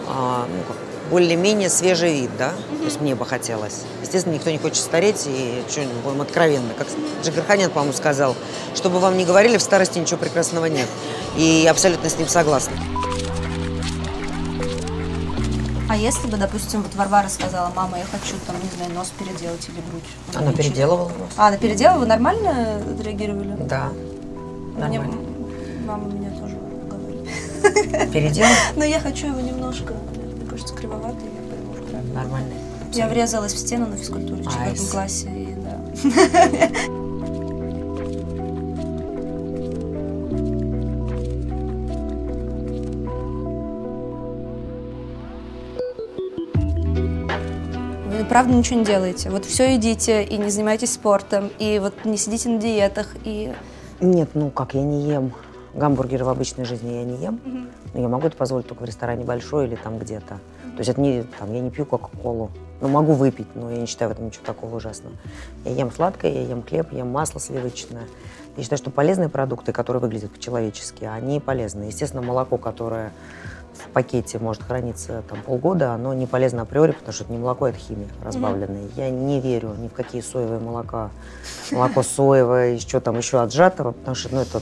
а, 0.08 0.46
ну, 0.48 0.74
более-менее 1.10 1.70
свежий 1.70 2.20
вид, 2.20 2.30
да? 2.38 2.50
Mm-hmm. 2.50 2.78
То 2.78 2.84
есть 2.84 3.00
мне 3.00 3.14
бы 3.14 3.24
хотелось. 3.24 3.82
Естественно, 4.02 4.34
никто 4.34 4.50
не 4.50 4.58
хочет 4.58 4.82
стареть, 4.82 5.24
и 5.26 5.62
что, 5.68 5.82
будем 6.04 6.20
откровенно. 6.20 6.74
Как 6.76 6.86
Джигарханян, 7.22 7.70
по-моему, 7.70 7.92
сказал, 7.92 8.36
чтобы 8.74 8.98
вам 8.98 9.16
не 9.16 9.24
говорили, 9.24 9.56
в 9.56 9.62
старости 9.62 9.98
ничего 9.98 10.18
прекрасного 10.18 10.66
нет. 10.66 10.88
И 11.36 11.66
абсолютно 11.70 12.08
с 12.08 12.18
ним 12.18 12.28
согласна. 12.28 12.74
А 15.90 15.96
если 15.96 16.28
бы, 16.28 16.36
допустим, 16.36 16.82
вот 16.82 16.94
Варвара 16.94 17.28
сказала, 17.28 17.72
мама, 17.74 17.98
я 17.98 18.04
хочу, 18.04 18.36
там, 18.46 18.56
не 18.62 18.68
знаю, 18.76 18.92
нос 18.92 19.10
переделать 19.18 19.66
или 19.68 19.80
грудь? 19.90 20.04
Она 20.34 20.48
ничего. 20.48 20.62
переделывала 20.62 21.08
нос. 21.08 21.30
А, 21.38 21.48
она 21.48 21.56
переделала? 21.56 21.98
Вы 22.00 22.06
нормально 22.06 22.82
реагировали? 23.02 23.56
Да, 23.60 23.90
нормально. 24.76 25.16
Мне, 25.16 25.86
мама 25.86 26.04
меня 26.12 26.30
тоже 26.38 26.47
Переделать? 28.12 28.50
Но 28.76 28.84
я 28.84 29.00
хочу 29.00 29.26
его 29.28 29.40
немножко, 29.40 29.94
мне 30.36 30.46
кажется, 30.48 30.74
кривоватый, 30.74 31.28
я 31.34 31.50
пойму, 31.50 31.72
правильно. 31.90 32.14
Нормально. 32.14 32.54
Я 32.92 33.08
врезалась 33.08 33.52
в 33.52 33.58
стену 33.58 33.86
на 33.86 33.96
физкультуре 33.96 34.42
в 34.42 34.50
четвертом 34.50 34.86
классе, 34.86 35.28
и 35.28 35.54
да. 35.54 35.78
Вы 48.18 48.24
правда 48.24 48.54
ничего 48.54 48.78
не 48.80 48.84
делаете. 48.84 49.30
Вот 49.30 49.44
все 49.44 49.74
едите 49.74 50.24
и 50.24 50.38
не 50.38 50.50
занимаетесь 50.50 50.92
спортом, 50.92 51.50
и 51.58 51.78
вот 51.78 52.04
не 52.04 52.16
сидите 52.16 52.48
на 52.48 52.58
диетах, 52.58 53.14
и... 53.24 53.52
Нет, 54.00 54.30
ну 54.34 54.50
как, 54.50 54.74
я 54.74 54.82
не 54.82 55.08
ем 55.08 55.32
Гамбургеры 55.74 56.24
в 56.24 56.28
обычной 56.28 56.64
жизни 56.64 56.92
я 56.92 57.04
не 57.04 57.16
ем. 57.16 57.40
Но 57.94 58.00
я 58.00 58.08
могу 58.08 58.26
это 58.26 58.36
позволить 58.36 58.66
только 58.66 58.82
в 58.82 58.84
ресторане 58.84 59.24
большой 59.24 59.66
или 59.66 59.76
там 59.76 59.98
где-то. 59.98 60.38
То 60.78 60.78
есть 60.78 60.90
это 60.90 61.00
не, 61.00 61.22
там, 61.22 61.52
я 61.52 61.60
не 61.60 61.70
пью 61.70 61.84
Кока-Колу. 61.84 62.50
Ну, 62.80 62.88
могу 62.88 63.12
выпить, 63.12 63.48
но 63.56 63.70
я 63.70 63.78
не 63.78 63.86
считаю 63.86 64.10
в 64.10 64.12
этом 64.12 64.26
ничего 64.26 64.44
такого 64.44 64.76
ужасного. 64.76 65.16
Я 65.64 65.72
ем 65.72 65.90
сладкое, 65.90 66.30
я 66.30 66.42
ем 66.42 66.62
хлеб, 66.62 66.92
ем 66.92 67.08
масло 67.08 67.40
сливочное. 67.40 68.04
Я 68.56 68.62
считаю, 68.62 68.78
что 68.78 68.90
полезные 68.90 69.28
продукты, 69.28 69.72
которые 69.72 70.00
выглядят 70.00 70.30
по-человечески, 70.30 71.04
они 71.04 71.40
полезны. 71.40 71.84
Естественно, 71.84 72.22
молоко, 72.22 72.58
которое 72.58 73.12
в 73.74 73.88
пакете 73.90 74.38
может 74.38 74.62
храниться 74.62 75.22
там 75.28 75.42
полгода, 75.42 75.92
оно 75.92 76.14
не 76.14 76.26
полезно 76.26 76.62
априори, 76.62 76.92
потому 76.92 77.12
что 77.12 77.24
это 77.24 77.32
не 77.32 77.38
молоко, 77.38 77.68
это 77.68 77.78
химия 77.78 78.08
разбавленная. 78.24 78.82
Mm-hmm. 78.82 78.92
Я 78.96 79.10
не 79.10 79.40
верю 79.40 79.74
ни 79.78 79.88
в 79.88 79.92
какие 79.92 80.20
соевые 80.20 80.60
молока, 80.60 81.10
молоко 81.70 82.02
соевое, 82.02 82.74
еще 82.74 83.00
там 83.00 83.16
еще 83.16 83.40
отжатого, 83.40 83.92
потому 83.92 84.14
что 84.14 84.34
ну, 84.34 84.40
это 84.40 84.60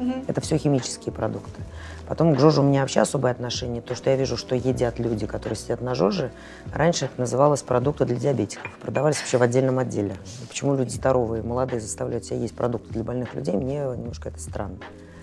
Угу. 0.00 0.24
Это 0.28 0.40
все 0.40 0.56
химические 0.56 1.12
продукты. 1.12 1.60
Потом 2.08 2.34
к 2.34 2.40
ЖОЖу 2.40 2.62
у 2.62 2.64
меня 2.64 2.80
вообще 2.80 3.00
особое 3.00 3.30
отношение. 3.32 3.82
То, 3.82 3.94
что 3.94 4.10
я 4.10 4.16
вижу, 4.16 4.36
что 4.36 4.54
едят 4.54 4.98
люди, 4.98 5.26
которые 5.26 5.56
сидят 5.56 5.82
на 5.82 5.94
ЖОЖе, 5.94 6.32
раньше 6.74 7.04
это 7.04 7.20
называлось 7.20 7.62
продукты 7.62 8.06
для 8.06 8.16
диабетиков. 8.16 8.72
Продавались 8.78 9.18
вообще 9.18 9.36
в 9.36 9.42
отдельном 9.42 9.78
отделе. 9.78 10.16
Почему 10.48 10.74
люди 10.74 10.90
здоровые, 10.90 11.42
молодые 11.42 11.80
заставляют 11.80 12.24
себя 12.24 12.38
есть 12.38 12.54
продукты 12.56 12.94
для 12.94 13.04
больных 13.04 13.34
людей, 13.34 13.54
мне 13.54 13.80
немножко 13.80 14.30
это 14.30 14.40
странно. 14.40 14.78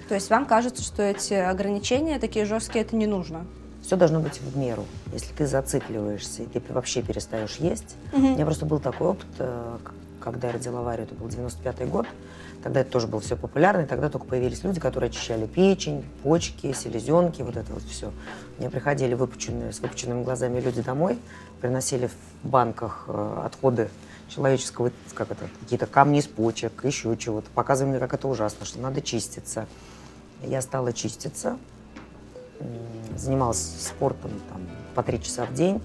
То 0.08 0.16
есть 0.16 0.30
вам 0.30 0.46
кажется, 0.46 0.84
что 0.84 1.02
эти 1.02 1.34
ограничения 1.34 2.20
такие 2.20 2.46
жесткие, 2.46 2.86
это 2.86 2.96
не 2.96 3.08
нужно? 3.08 3.46
Все 3.82 3.96
должно 3.96 4.20
быть 4.20 4.40
в 4.40 4.58
меру. 4.58 4.86
Если 5.12 5.34
ты 5.34 5.48
зацикливаешься 5.48 6.44
и 6.44 6.46
ты 6.46 6.62
вообще 6.70 7.02
перестаешь 7.02 7.56
есть. 7.58 7.96
Угу. 8.14 8.22
У 8.22 8.30
меня 8.32 8.46
просто 8.46 8.66
был 8.66 8.80
такой 8.80 9.08
опыт, 9.08 9.28
э, 9.40 9.78
когда 10.22 10.48
я 10.48 10.54
родила 10.54 10.82
Варю, 10.82 11.04
это 11.04 11.16
был 11.16 11.28
95-й 11.28 11.86
год, 11.88 12.06
тогда 12.64 12.82
это 12.82 12.92
тоже 12.92 13.08
было 13.08 13.22
все 13.22 13.36
популярно, 13.36 13.82
и 13.82 13.86
тогда 13.86 14.10
только 14.10 14.26
появились 14.26 14.64
люди, 14.64 14.80
которые 14.80 15.10
очищали 15.10 15.46
печень, 15.46 16.04
почки, 16.24 16.72
селезенки, 16.74 17.42
вот 17.42 17.56
это 17.56 17.72
вот 17.74 17.84
все. 17.84 18.12
Мне 18.58 18.70
приходили 18.70 19.14
выпученные, 19.14 19.72
с 19.74 19.80
выпученными 19.80 20.24
глазами 20.24 20.60
люди 20.60 20.82
домой, 20.82 21.18
приносили 21.62 22.08
в 22.08 22.48
банках 22.48 23.06
э, 23.08 23.42
отходы 23.46 23.90
человеческого, 24.30 24.92
как 25.14 25.32
это, 25.32 25.48
какие-то 25.62 25.86
камни 25.86 26.20
из 26.20 26.28
почек, 26.28 26.84
еще 26.84 27.16
чего-то, 27.18 27.50
показывали 27.54 27.92
мне, 27.92 28.00
как 28.00 28.14
это 28.14 28.28
ужасно, 28.28 28.66
что 28.66 28.80
надо 28.80 29.02
чиститься. 29.02 29.68
Я 30.44 30.62
стала 30.62 30.94
чиститься, 30.94 31.58
занималась 33.16 33.58
спортом 33.58 34.32
там, 34.50 34.62
по 34.96 35.04
три 35.04 35.22
часа 35.22 35.46
в 35.46 35.54
день, 35.54 35.82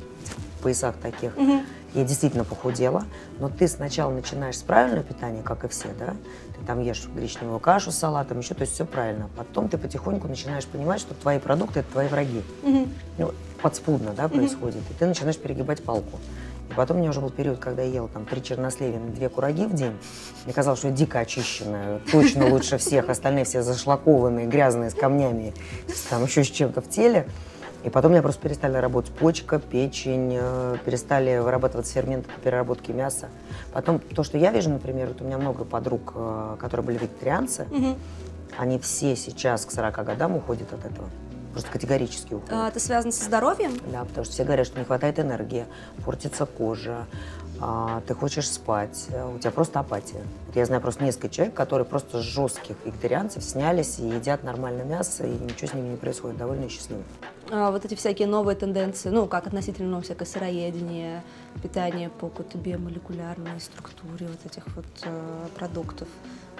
в 0.58 0.62
поясах 0.62 0.96
таких. 0.96 1.36
Угу. 1.36 1.62
Я 1.94 2.04
действительно 2.04 2.44
похудела, 2.44 3.04
но 3.38 3.50
ты 3.50 3.68
сначала 3.68 4.10
начинаешь 4.10 4.56
с 4.56 4.62
правильного 4.62 5.02
питания, 5.02 5.42
как 5.42 5.64
и 5.64 5.68
все, 5.68 5.88
да? 5.98 6.14
Ты 6.58 6.66
там 6.66 6.80
ешь 6.80 7.06
гречневую 7.14 7.60
кашу 7.60 7.90
с 7.90 7.96
салатом, 7.96 8.38
еще, 8.38 8.54
то 8.54 8.62
есть 8.62 8.72
все 8.72 8.86
правильно. 8.86 9.28
Потом 9.36 9.68
ты 9.68 9.76
потихоньку 9.76 10.26
начинаешь 10.26 10.64
понимать, 10.64 11.00
что 11.00 11.14
твои 11.14 11.38
продукты– 11.38 11.80
это 11.80 11.92
твои 11.92 12.08
враги. 12.08 12.42
Угу. 12.62 12.88
Ну, 13.18 13.34
подспудно, 13.60 14.12
да, 14.16 14.28
происходит. 14.28 14.76
Угу. 14.76 14.94
И 14.94 14.98
ты 14.98 15.06
начинаешь 15.06 15.36
перегибать 15.36 15.82
палку. 15.82 16.18
И 16.70 16.74
потом 16.74 16.96
у 16.96 17.00
меня 17.00 17.10
уже 17.10 17.20
был 17.20 17.28
период, 17.28 17.58
когда 17.58 17.82
я 17.82 17.92
ела 17.92 18.08
там 18.08 18.24
три 18.24 18.42
чернослевины, 18.42 19.10
две 19.10 19.28
кураги 19.28 19.66
в 19.66 19.74
день. 19.74 19.92
Мне 20.46 20.54
казалось, 20.54 20.78
что 20.78 20.88
я 20.88 20.94
дико 20.94 21.18
очищенная, 21.18 22.00
точно 22.10 22.48
лучше 22.48 22.78
всех. 22.78 23.10
Остальные 23.10 23.44
все 23.44 23.62
зашлакованные, 23.62 24.46
грязные, 24.46 24.88
с 24.88 24.94
камнями, 24.94 25.52
там 26.08 26.24
еще 26.24 26.42
с 26.42 26.48
чем-то 26.48 26.80
в 26.80 26.88
теле. 26.88 27.28
И 27.84 27.90
потом 27.90 28.10
у 28.10 28.14
меня 28.14 28.22
просто 28.22 28.42
перестали 28.42 28.76
работать 28.76 29.12
почка, 29.12 29.58
печень, 29.58 30.36
э, 30.40 30.76
перестали 30.84 31.38
вырабатываться 31.38 31.92
ферменты 31.92 32.30
по 32.30 32.40
переработке 32.40 32.92
мяса. 32.92 33.28
Потом 33.72 33.98
то, 33.98 34.22
что 34.22 34.38
я 34.38 34.52
вижу, 34.52 34.70
например, 34.70 35.08
вот 35.08 35.20
у 35.20 35.24
меня 35.24 35.38
много 35.38 35.64
подруг, 35.64 36.12
э, 36.14 36.56
которые 36.60 36.86
были 36.86 36.98
вегетарианцы, 36.98 37.66
угу. 37.70 37.96
они 38.56 38.78
все 38.78 39.16
сейчас 39.16 39.66
к 39.66 39.72
40 39.72 40.04
годам 40.04 40.36
уходят 40.36 40.72
от 40.72 40.84
этого. 40.84 41.08
Просто 41.52 41.70
категорически 41.70 42.34
уходят. 42.34 42.52
А, 42.52 42.68
это 42.68 42.78
связано 42.78 43.12
со 43.12 43.24
здоровьем? 43.24 43.72
Да, 43.92 44.04
потому 44.04 44.24
что 44.24 44.32
все 44.32 44.44
говорят, 44.44 44.66
что 44.66 44.78
не 44.78 44.84
хватает 44.84 45.18
энергии, 45.18 45.66
портится 46.04 46.46
кожа, 46.46 47.06
а, 47.60 48.00
ты 48.06 48.14
хочешь 48.14 48.48
спать, 48.48 49.08
у 49.34 49.38
тебя 49.38 49.50
просто 49.50 49.80
апатия. 49.80 50.22
Я 50.54 50.64
знаю 50.66 50.80
просто 50.80 51.04
несколько 51.04 51.28
человек, 51.28 51.54
которые 51.54 51.84
просто 51.84 52.20
с 52.20 52.22
жестких 52.22 52.76
вегетарианцев 52.84 53.42
снялись 53.42 53.98
и 53.98 54.06
едят 54.06 54.44
нормальное 54.44 54.84
мясо, 54.84 55.26
и 55.26 55.30
ничего 55.30 55.68
с 55.68 55.74
ними 55.74 55.88
не 55.88 55.96
происходит, 55.96 56.38
довольно 56.38 56.68
счастливы. 56.68 57.02
А, 57.54 57.70
вот 57.70 57.84
эти 57.84 57.94
всякие 57.94 58.26
новые 58.28 58.56
тенденции, 58.56 59.10
ну, 59.10 59.26
как 59.26 59.46
относительно 59.46 59.90
ну, 59.90 60.00
всякое 60.00 60.24
сыроедение, 60.24 61.22
питание 61.62 62.08
по 62.08 62.28
какой-то 62.30 62.56
биомолекулярной 62.56 63.60
структуре 63.60 64.26
вот 64.26 64.38
этих 64.46 64.64
вот 64.74 64.86
э, 65.02 65.46
продуктов, 65.54 66.08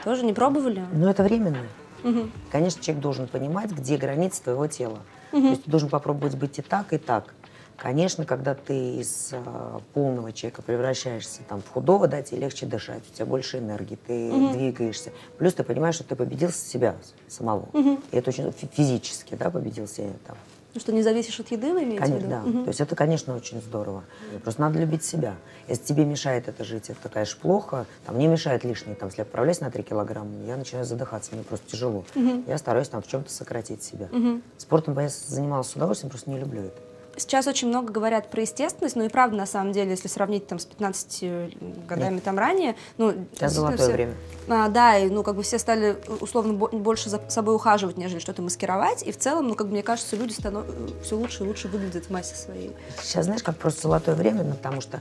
тоже 0.04 0.22
не 0.22 0.34
пробовали? 0.34 0.84
Ну, 0.92 1.08
это 1.08 1.22
временно. 1.22 1.66
Угу. 2.04 2.28
Конечно, 2.50 2.82
человек 2.82 3.02
должен 3.02 3.26
понимать, 3.26 3.70
где 3.70 3.96
границы 3.96 4.42
твоего 4.42 4.66
тела. 4.66 4.98
Угу. 5.32 5.40
То 5.40 5.48
есть 5.48 5.64
ты 5.64 5.70
должен 5.70 5.88
попробовать 5.88 6.34
быть 6.34 6.58
и 6.58 6.62
так, 6.62 6.92
и 6.92 6.98
так. 6.98 7.32
Конечно, 7.78 8.26
когда 8.26 8.54
ты 8.54 8.96
из 8.96 9.30
э, 9.32 9.78
полного 9.94 10.30
человека 10.30 10.60
превращаешься 10.60 11.40
там, 11.48 11.62
в 11.62 11.68
худого, 11.70 12.06
да, 12.06 12.20
тебе 12.20 12.40
легче 12.42 12.66
дышать, 12.66 13.02
у 13.10 13.14
тебя 13.14 13.24
больше 13.24 13.58
энергии, 13.58 13.98
ты 14.06 14.30
угу. 14.30 14.52
двигаешься. 14.52 15.10
Плюс 15.38 15.54
ты 15.54 15.64
понимаешь, 15.64 15.94
что 15.94 16.04
ты 16.04 16.16
победил 16.16 16.50
себя 16.50 16.96
самого. 17.28 17.66
Угу. 17.72 18.00
И 18.10 18.16
это 18.18 18.28
очень 18.28 18.52
физически, 18.52 19.36
да, 19.36 19.48
победил 19.48 19.88
себя 19.88 20.10
там. 20.26 20.36
Ну, 20.74 20.80
что 20.80 20.92
не 20.92 21.02
зависишь 21.02 21.38
от 21.38 21.50
еды, 21.50 21.72
вы 21.72 21.82
имеете 21.82 21.98
конечно, 21.98 22.16
в 22.16 22.20
виду? 22.20 22.30
Да. 22.30 22.42
Угу. 22.58 22.64
То 22.64 22.68
есть 22.68 22.80
это, 22.80 22.96
конечно, 22.96 23.36
очень 23.36 23.60
здорово. 23.60 24.04
Просто 24.42 24.60
надо 24.62 24.78
любить 24.78 25.04
себя. 25.04 25.34
Если 25.68 25.84
тебе 25.84 26.04
мешает 26.04 26.48
это 26.48 26.64
жить, 26.64 26.88
это, 26.88 27.08
конечно, 27.08 27.38
плохо. 27.40 27.86
Там, 28.06 28.16
мне 28.16 28.26
мешает 28.26 28.64
лишнее. 28.64 28.96
Там, 28.96 29.08
если 29.08 29.20
я 29.20 29.24
отправляюсь 29.24 29.60
на 29.60 29.70
3 29.70 29.82
килограмма, 29.82 30.30
я 30.46 30.56
начинаю 30.56 30.86
задыхаться, 30.86 31.34
мне 31.34 31.44
просто 31.44 31.70
тяжело. 31.70 32.04
Угу. 32.14 32.44
Я 32.46 32.56
стараюсь 32.58 32.88
там 32.88 33.02
в 33.02 33.06
чем-то 33.06 33.30
сократить 33.30 33.82
себя. 33.82 34.08
Угу. 34.12 34.40
Спортом 34.56 34.98
я 34.98 35.08
занималась 35.08 35.68
с 35.68 35.76
удовольствием, 35.76 36.10
просто 36.10 36.30
не 36.30 36.38
люблю 36.38 36.62
это. 36.62 36.91
Сейчас 37.22 37.46
очень 37.46 37.68
много 37.68 37.92
говорят 37.92 38.30
про 38.30 38.42
естественность, 38.42 38.96
но 38.96 39.04
и 39.04 39.08
правда, 39.08 39.36
на 39.36 39.46
самом 39.46 39.72
деле, 39.72 39.90
если 39.90 40.08
сравнить 40.08 40.46
там 40.48 40.58
с 40.58 40.66
15 40.66 41.86
годами 41.88 42.14
Нет. 42.14 42.24
там 42.24 42.36
ранее, 42.36 42.74
ну... 42.98 43.14
Сейчас 43.34 43.52
золотое 43.52 43.78
все, 43.78 43.92
время. 43.92 44.14
А, 44.48 44.68
да, 44.68 44.98
и 44.98 45.08
ну 45.08 45.22
как 45.22 45.36
бы 45.36 45.42
все 45.44 45.58
стали 45.58 45.96
условно 46.20 46.54
больше 46.54 47.08
за 47.10 47.22
собой 47.28 47.54
ухаживать, 47.54 47.96
нежели 47.96 48.18
что-то 48.18 48.42
маскировать, 48.42 49.04
и 49.04 49.12
в 49.12 49.18
целом, 49.18 49.46
ну 49.48 49.54
как 49.54 49.68
бы 49.68 49.72
мне 49.72 49.84
кажется, 49.84 50.16
люди 50.16 50.32
станов... 50.32 50.66
все 51.02 51.16
лучше 51.16 51.44
и 51.44 51.46
лучше 51.46 51.68
выглядят 51.68 52.06
в 52.06 52.10
массе 52.10 52.34
своей. 52.34 52.74
Сейчас, 53.00 53.26
знаешь, 53.26 53.42
как 53.42 53.56
просто 53.56 53.82
золотое 53.82 54.16
время, 54.16 54.42
ну, 54.42 54.54
потому 54.54 54.80
что 54.80 55.00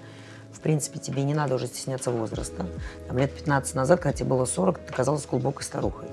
в 0.52 0.60
принципе, 0.60 1.00
тебе 1.00 1.24
не 1.24 1.34
надо 1.34 1.56
уже 1.56 1.66
стесняться 1.66 2.12
возраста. 2.12 2.68
Там, 3.08 3.18
лет 3.18 3.34
15 3.34 3.74
назад, 3.74 4.00
когда 4.00 4.16
тебе 4.16 4.30
было 4.30 4.46
40, 4.46 4.78
ты 4.78 4.94
казалась 4.94 5.26
глубокой 5.26 5.64
старухой. 5.64 6.08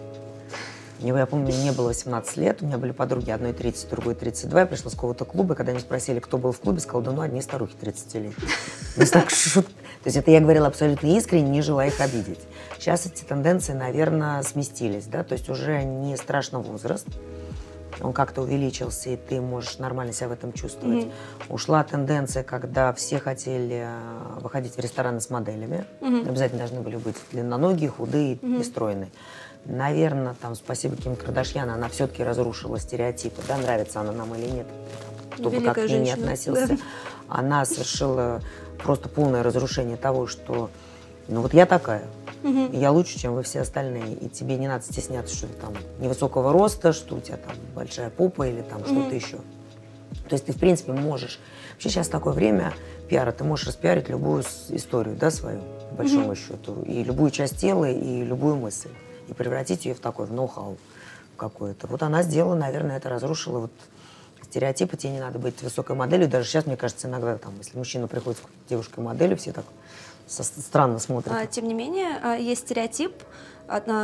Мне, 1.00 1.10
я 1.10 1.26
помню, 1.26 1.46
мне 1.46 1.64
не 1.64 1.72
было 1.72 1.88
18 1.88 2.36
лет, 2.36 2.62
у 2.62 2.66
меня 2.66 2.78
были 2.78 2.92
подруги, 2.92 3.30
одной 3.30 3.52
30, 3.52 3.90
другой 3.90 4.14
32. 4.14 4.60
Я 4.60 4.66
пришла 4.66 4.90
с 4.90 4.94
какого-то 4.94 5.24
клуба, 5.24 5.54
и 5.54 5.56
когда 5.56 5.72
они 5.72 5.80
спросили, 5.80 6.18
кто 6.18 6.38
был 6.38 6.52
в 6.52 6.60
клубе, 6.60 6.80
сказала, 6.80 7.04
да 7.04 7.12
ну, 7.12 7.20
одни 7.22 7.40
старухи 7.40 7.74
30 7.80 8.14
лет. 8.14 8.34
То 10.02 10.06
есть 10.06 10.16
это 10.16 10.30
я 10.30 10.40
говорила 10.40 10.66
абсолютно 10.66 11.06
искренне, 11.16 11.50
не 11.50 11.62
желая 11.62 11.88
их 11.88 12.00
обидеть. 12.00 12.40
Сейчас 12.78 13.06
эти 13.06 13.24
тенденции, 13.24 13.72
наверное, 13.72 14.42
сместились, 14.42 15.06
да, 15.06 15.24
то 15.24 15.34
есть 15.34 15.48
уже 15.48 15.82
не 15.82 16.16
страшно 16.16 16.60
возраст, 16.60 17.06
он 18.00 18.12
как-то 18.12 18.42
увеличился, 18.42 19.10
и 19.10 19.16
ты 19.16 19.40
можешь 19.40 19.78
нормально 19.78 20.12
себя 20.12 20.28
в 20.28 20.32
этом 20.32 20.52
чувствовать. 20.52 21.04
Mm-hmm. 21.04 21.12
Ушла 21.48 21.82
тенденция, 21.84 22.42
когда 22.42 22.92
все 22.92 23.18
хотели 23.18 23.84
э, 23.86 24.40
выходить 24.40 24.76
в 24.76 24.78
рестораны 24.78 25.20
с 25.20 25.30
моделями. 25.30 25.84
Mm-hmm. 26.00 26.28
Обязательно 26.28 26.58
должны 26.60 26.80
были 26.80 26.96
быть 26.96 27.16
длинноногие, 27.32 27.90
худые 27.90 28.34
mm-hmm. 28.34 28.60
и 28.60 28.64
стройные. 28.64 29.10
Наверное, 29.68 30.34
там, 30.40 30.54
спасибо 30.54 30.96
Ким 30.96 31.14
Кардашьян, 31.14 31.68
она 31.68 31.90
все-таки 31.90 32.24
разрушила 32.24 32.78
стереотипы, 32.78 33.42
да, 33.46 33.58
нравится 33.58 34.00
она 34.00 34.12
нам 34.12 34.34
или 34.34 34.46
нет, 34.46 34.66
кто 35.30 35.50
бы 35.50 35.60
как 35.60 35.74
к 35.74 35.86
ней 35.86 35.98
не 35.98 36.10
относился. 36.10 36.68
Да. 36.68 36.76
Она 37.28 37.66
совершила 37.66 38.40
просто 38.82 39.10
полное 39.10 39.42
разрушение 39.42 39.98
того, 39.98 40.26
что, 40.26 40.70
ну 41.28 41.42
вот 41.42 41.52
я 41.52 41.66
такая, 41.66 42.04
угу. 42.42 42.70
я 42.72 42.90
лучше, 42.90 43.18
чем 43.18 43.34
вы 43.34 43.42
все 43.42 43.60
остальные, 43.60 44.14
и 44.14 44.30
тебе 44.30 44.56
не 44.56 44.68
надо 44.68 44.84
стесняться, 44.84 45.36
что 45.36 45.48
ты 45.48 45.52
там 45.60 45.74
невысокого 46.00 46.50
роста, 46.50 46.94
что 46.94 47.16
у 47.16 47.20
тебя 47.20 47.36
там 47.36 47.54
большая 47.74 48.08
попа 48.08 48.48
или 48.48 48.62
там 48.62 48.80
угу. 48.80 48.86
что-то 48.86 49.14
еще. 49.14 49.36
То 49.36 50.32
есть 50.32 50.46
ты, 50.46 50.52
в 50.54 50.58
принципе, 50.58 50.92
можешь... 50.92 51.40
Вообще 51.72 51.90
сейчас 51.90 52.08
такое 52.08 52.32
время 52.32 52.72
пиара, 53.10 53.32
ты 53.32 53.44
можешь 53.44 53.66
распиарить 53.66 54.08
любую 54.08 54.44
историю, 54.70 55.14
да, 55.14 55.30
свою, 55.30 55.60
по 55.90 55.96
большому 55.96 56.28
угу. 56.28 56.36
счету, 56.36 56.82
и 56.86 57.04
любую 57.04 57.30
часть 57.30 57.58
тела, 57.58 57.84
и 57.90 58.24
любую 58.24 58.56
мысль 58.56 58.88
и 59.28 59.34
превратить 59.34 59.84
ее 59.84 59.94
в 59.94 60.00
такой, 60.00 60.26
в 60.26 60.32
ноу-хау 60.32 60.76
какое-то. 61.36 61.86
Вот 61.86 62.02
она 62.02 62.22
сделала, 62.22 62.54
наверное, 62.54 62.96
это 62.96 63.08
разрушила 63.08 63.60
вот 63.60 63.72
стереотипы, 64.42 64.96
тебе 64.96 65.12
не 65.12 65.20
надо 65.20 65.38
быть 65.38 65.62
высокой 65.62 65.94
моделью. 65.94 66.28
Даже 66.28 66.48
сейчас, 66.48 66.66
мне 66.66 66.76
кажется, 66.76 67.06
иногда, 67.06 67.36
там, 67.38 67.54
если 67.58 67.76
мужчина 67.76 68.08
приходит 68.08 68.38
с 68.38 68.68
девушкой-моделью, 68.68 69.36
все 69.36 69.52
так 69.52 69.64
странно 70.26 70.98
смотрят. 70.98 71.34
А, 71.34 71.46
тем 71.46 71.68
не 71.68 71.74
менее, 71.74 72.18
а, 72.22 72.34
есть 72.34 72.62
стереотип, 72.62 73.12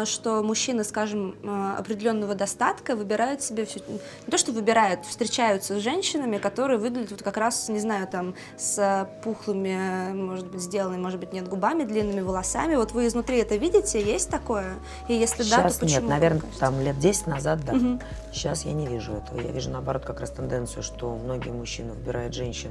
что 0.05 0.42
мужчины, 0.42 0.85
скажем, 0.85 1.37
а, 1.44 1.77
определенного 1.79 2.35
достатка 2.35 2.96
выбирают 2.96 3.42
себе 3.42 3.64
все, 3.64 3.81
не 3.88 4.31
то 4.31 4.38
что 4.38 4.53
выбирают, 4.53 5.05
встречаются 5.07 5.79
с 5.79 5.83
женщинами, 5.83 6.38
которые 6.38 6.79
выглядят 6.79 7.12
вот 7.12 7.22
как 7.22 7.37
раз, 7.37 7.68
не 7.68 7.81
знаю, 7.81 8.07
там, 8.07 8.35
с 8.57 9.09
пухлыми, 9.22 10.12
может 10.12 10.46
быть, 10.46 10.61
сделанными, 10.61 11.00
может 11.00 11.18
быть, 11.18 11.33
нет, 11.33 11.48
губами, 11.48 11.85
длинными 11.85 12.20
волосами. 12.20 12.77
Вот 12.77 12.92
вы 12.92 13.07
изнутри 13.07 13.38
это 13.38 13.57
видите, 13.57 14.03
есть 14.03 14.31
такое? 14.31 14.74
И 15.09 15.14
если 15.14 15.42
Сейчас 15.42 15.62
да, 15.62 15.68
то 15.70 15.81
почему? 15.81 16.00
нет, 16.00 16.11
наверное, 16.11 16.42
там 16.59 16.81
лет 16.81 16.98
10 16.98 17.27
назад, 17.27 17.64
да. 17.64 17.72
Угу. 17.72 18.00
Сейчас 18.33 18.64
я 18.64 18.72
не 18.72 18.87
вижу 18.87 19.12
этого. 19.12 19.40
Я 19.40 19.50
вижу, 19.50 19.70
наоборот, 19.70 20.05
как 20.05 20.20
раз 20.20 20.31
тенденцию, 20.31 20.83
что 20.83 21.16
многие 21.16 21.50
мужчины 21.50 21.92
выбирают 21.92 22.35
женщин 22.35 22.70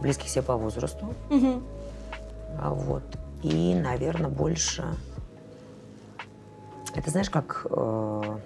близких 0.00 0.28
себе 0.28 0.42
по 0.42 0.56
возрасту. 0.56 1.14
Угу. 1.30 1.62
А 2.60 2.70
вот. 2.70 3.02
И, 3.42 3.74
наверное, 3.74 4.30
больше 4.30 4.84
это 6.96 7.10
знаешь, 7.10 7.30
как, 7.30 7.66
э, 7.70 8.38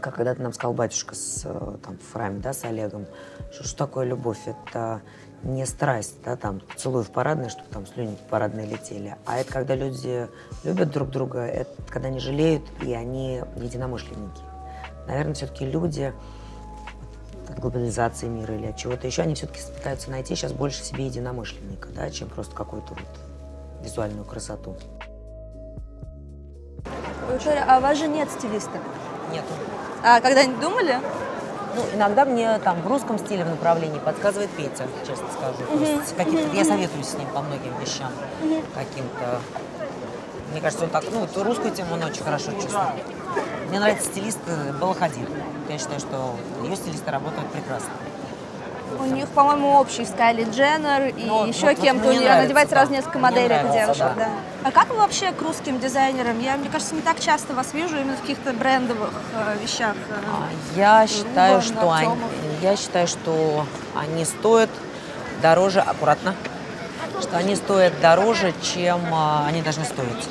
как 0.00 0.14
когда-то 0.14 0.42
нам 0.42 0.52
сказал 0.52 0.74
батюшка 0.74 1.14
с, 1.14 1.42
э, 1.44 1.76
там, 1.84 1.98
в 1.98 2.12
храме, 2.12 2.40
да, 2.40 2.52
с 2.52 2.64
Олегом, 2.64 3.06
что, 3.52 3.64
что 3.64 3.78
такое 3.78 4.06
любовь? 4.06 4.40
Это 4.46 5.02
не 5.42 5.66
страсть, 5.66 6.16
да, 6.24 6.36
там, 6.36 6.60
целую 6.76 7.04
в 7.04 7.10
парадной, 7.10 7.48
чтобы 7.48 7.68
там 7.70 7.86
слюни 7.86 8.16
парадные 8.30 8.66
летели, 8.66 9.16
а 9.26 9.38
это 9.38 9.52
когда 9.52 9.74
люди 9.74 10.28
любят 10.64 10.90
друг 10.90 11.10
друга, 11.10 11.40
это 11.40 11.70
когда 11.88 12.08
они 12.08 12.20
жалеют, 12.20 12.64
и 12.82 12.92
они 12.92 13.42
единомышленники. 13.56 14.42
Наверное, 15.06 15.34
все-таки 15.34 15.66
люди 15.66 16.12
от 17.48 17.58
глобализации 17.58 18.28
мира 18.28 18.54
или 18.54 18.66
от 18.66 18.76
чего-то 18.76 19.06
еще, 19.06 19.22
они 19.22 19.34
все-таки 19.34 19.60
пытаются 19.76 20.10
найти 20.10 20.34
сейчас 20.34 20.52
больше 20.52 20.82
себе 20.84 21.06
единомышленника, 21.06 21.88
да, 21.88 22.08
чем 22.10 22.28
просто 22.28 22.54
какую-то 22.54 22.94
вот 22.94 23.84
визуальную 23.84 24.24
красоту. 24.24 24.76
Виктория, 26.86 27.64
а 27.68 27.78
у 27.78 27.80
вас 27.80 27.98
же 27.98 28.08
нет 28.08 28.30
стилиста? 28.30 28.78
Нету. 29.32 29.52
А 30.02 30.20
когда-нибудь 30.20 30.60
думали? 30.60 30.98
Ну, 31.74 31.82
иногда 31.94 32.24
мне 32.24 32.58
там 32.58 32.82
в 32.82 32.86
русском 32.86 33.18
стиле 33.18 33.44
в 33.44 33.48
направлении 33.48 33.98
подсказывает 33.98 34.50
Петя, 34.50 34.86
честно 35.06 35.26
скажу. 35.32 35.66
То 35.78 35.84
есть 35.84 36.14
какие-то- 36.16 36.54
я 36.56 36.64
советуюсь 36.64 37.06
с 37.08 37.14
ним 37.14 37.28
по 37.28 37.40
многим 37.40 37.72
вещам 37.80 38.10
каким-то. 38.74 39.40
Мне 40.50 40.60
кажется, 40.60 40.84
он 40.84 40.90
так, 40.90 41.04
ну, 41.10 41.20
вот 41.20 41.36
русскую 41.46 41.70
тему 41.72 41.94
он 41.94 42.02
очень 42.02 42.22
хорошо 42.22 42.52
чувствует. 42.52 43.06
Мне 43.70 43.80
нравится 43.80 44.04
стилист 44.04 44.40
э, 44.46 44.72
Белла 44.78 44.94
Хадид. 44.94 45.26
Я 45.70 45.78
считаю, 45.78 45.98
что 45.98 46.34
ее 46.62 46.76
стилисты 46.76 47.10
работают 47.10 47.48
прекрасно. 47.50 47.88
У 48.98 49.04
них, 49.06 49.28
по-моему, 49.28 49.78
общий 49.78 50.04
с 50.04 50.10
Кайли 50.10 50.44
Дженнер 50.50 51.08
и 51.16 51.24
Ну, 51.24 51.46
еще 51.46 51.66
вот 51.66 51.78
кем-то. 51.80 52.08
мне 52.08 52.18
Она 52.18 52.24
нравится, 52.26 52.44
одевает 52.46 52.68
да. 52.68 52.76
сразу 52.76 52.92
несколько 52.92 53.18
моделей, 53.18 53.54
эта 53.54 53.68
девушка. 53.72 54.12
да. 54.16 54.24
Да. 54.24 54.28
А 54.64 54.70
как 54.70 54.88
вы 54.90 54.96
вообще 54.96 55.32
к 55.32 55.42
русским 55.42 55.78
дизайнерам? 55.80 56.38
Я, 56.40 56.56
мне 56.56 56.68
кажется, 56.68 56.94
не 56.94 57.00
так 57.00 57.18
часто 57.20 57.54
вас 57.54 57.72
вижу 57.74 57.96
именно 57.96 58.16
в 58.16 58.20
каких-то 58.20 58.52
брендовых 58.52 59.10
э, 59.34 59.56
вещах. 59.62 59.94
э. 60.08 60.14
А, 60.26 60.78
Я 60.78 61.06
считаю, 61.06 61.60
Рубан, 61.60 61.62
что 61.78 61.90
они, 61.92 62.14
я 62.60 62.76
считаю, 62.76 63.06
что 63.08 63.66
они 63.96 64.24
стоят 64.24 64.70
дороже, 65.40 65.80
аккуратно, 65.80 66.34
что 67.20 67.36
они 67.36 67.56
стоят 67.56 68.00
дороже, 68.00 68.52
чем 68.62 69.00
а, 69.12 69.44
они 69.48 69.62
должны 69.62 69.84
стоить. 69.84 70.28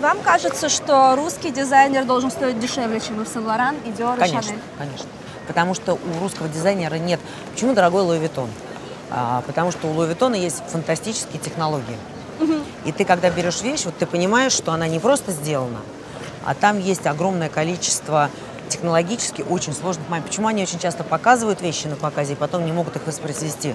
Вам 0.00 0.20
кажется, 0.20 0.68
что 0.70 1.14
русский 1.16 1.50
дизайнер 1.50 2.04
должен 2.04 2.30
стоить 2.30 2.58
дешевле, 2.58 3.00
чем 3.00 3.20
Ив 3.20 3.28
Сен-Лоран 3.28 3.74
и 3.84 3.90
Диор 3.90 4.16
и 4.16 4.20
Конечно, 4.20 4.42
Шанель? 4.42 4.60
конечно. 4.78 5.06
Потому 5.50 5.74
что 5.74 5.94
у 5.94 6.20
русского 6.20 6.48
дизайнера 6.48 6.94
нет. 6.94 7.18
Почему 7.52 7.74
дорогой 7.74 8.04
Louis 8.04 8.20
Vuitton? 8.20 8.48
А, 9.10 9.42
потому 9.48 9.72
что 9.72 9.88
у 9.88 9.92
Louis 9.92 10.06
Vuitton 10.06 10.32
а 10.32 10.36
есть 10.36 10.62
фантастические 10.68 11.40
технологии. 11.40 11.96
И 12.84 12.92
ты, 12.92 13.04
когда 13.04 13.30
берешь 13.30 13.60
вещь, 13.60 13.84
вот 13.84 13.96
ты 13.98 14.06
понимаешь, 14.06 14.52
что 14.52 14.70
она 14.70 14.86
не 14.86 15.00
просто 15.00 15.32
сделана, 15.32 15.80
а 16.46 16.54
там 16.54 16.78
есть 16.78 17.04
огромное 17.08 17.48
количество 17.48 18.30
технологически 18.68 19.42
очень 19.42 19.72
сложных 19.72 20.08
моментов. 20.08 20.30
Почему 20.30 20.46
они 20.46 20.62
очень 20.62 20.78
часто 20.78 21.02
показывают 21.02 21.60
вещи 21.62 21.88
на 21.88 21.96
показе 21.96 22.34
и 22.34 22.36
потом 22.36 22.64
не 22.64 22.70
могут 22.70 22.94
их 22.94 23.04
воспроизвести? 23.04 23.74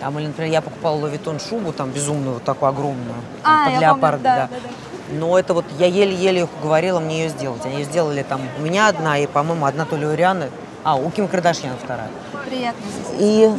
Там, 0.00 0.18
или, 0.18 0.26
например, 0.26 0.52
я 0.52 0.60
покупала 0.60 0.96
Луи 0.96 1.12
Виттон 1.12 1.40
шубу, 1.40 1.72
там, 1.72 1.88
безумную, 1.92 2.34
вот 2.34 2.44
такую 2.44 2.68
огромную, 2.68 3.14
А, 3.42 3.64
под 3.64 3.72
я 3.72 3.80
леопарда, 3.80 4.22
да, 4.22 4.36
да. 4.36 4.48
да, 4.48 4.56
да. 4.62 5.16
Но 5.18 5.38
это 5.38 5.54
вот 5.54 5.64
я 5.78 5.86
еле-еле 5.86 6.42
их 6.42 6.48
уговорила 6.60 7.00
мне 7.00 7.22
ее 7.22 7.28
сделать. 7.30 7.64
Они 7.64 7.76
ее 7.78 7.84
сделали 7.84 8.22
там 8.22 8.42
у 8.58 8.60
меня 8.60 8.88
одна, 8.88 9.18
и, 9.18 9.26
по-моему, 9.26 9.64
одна 9.64 9.86
то 9.86 9.96
ли 9.96 10.04
у 10.04 10.12
Рианы, 10.12 10.50
а, 10.86 10.94
у 10.94 11.10
Ким 11.10 11.26
Кардашьян 11.26 11.76
вторая. 11.82 12.08
Приятно. 12.48 12.80
И 13.18 13.50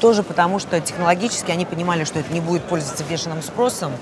тоже 0.00 0.22
потому, 0.22 0.58
что 0.58 0.78
технологически 0.82 1.50
они 1.50 1.64
понимали, 1.64 2.04
что 2.04 2.18
это 2.18 2.30
не 2.30 2.40
будет 2.40 2.62
пользоваться 2.64 3.04
бешеным 3.04 3.42
спросом. 3.42 3.92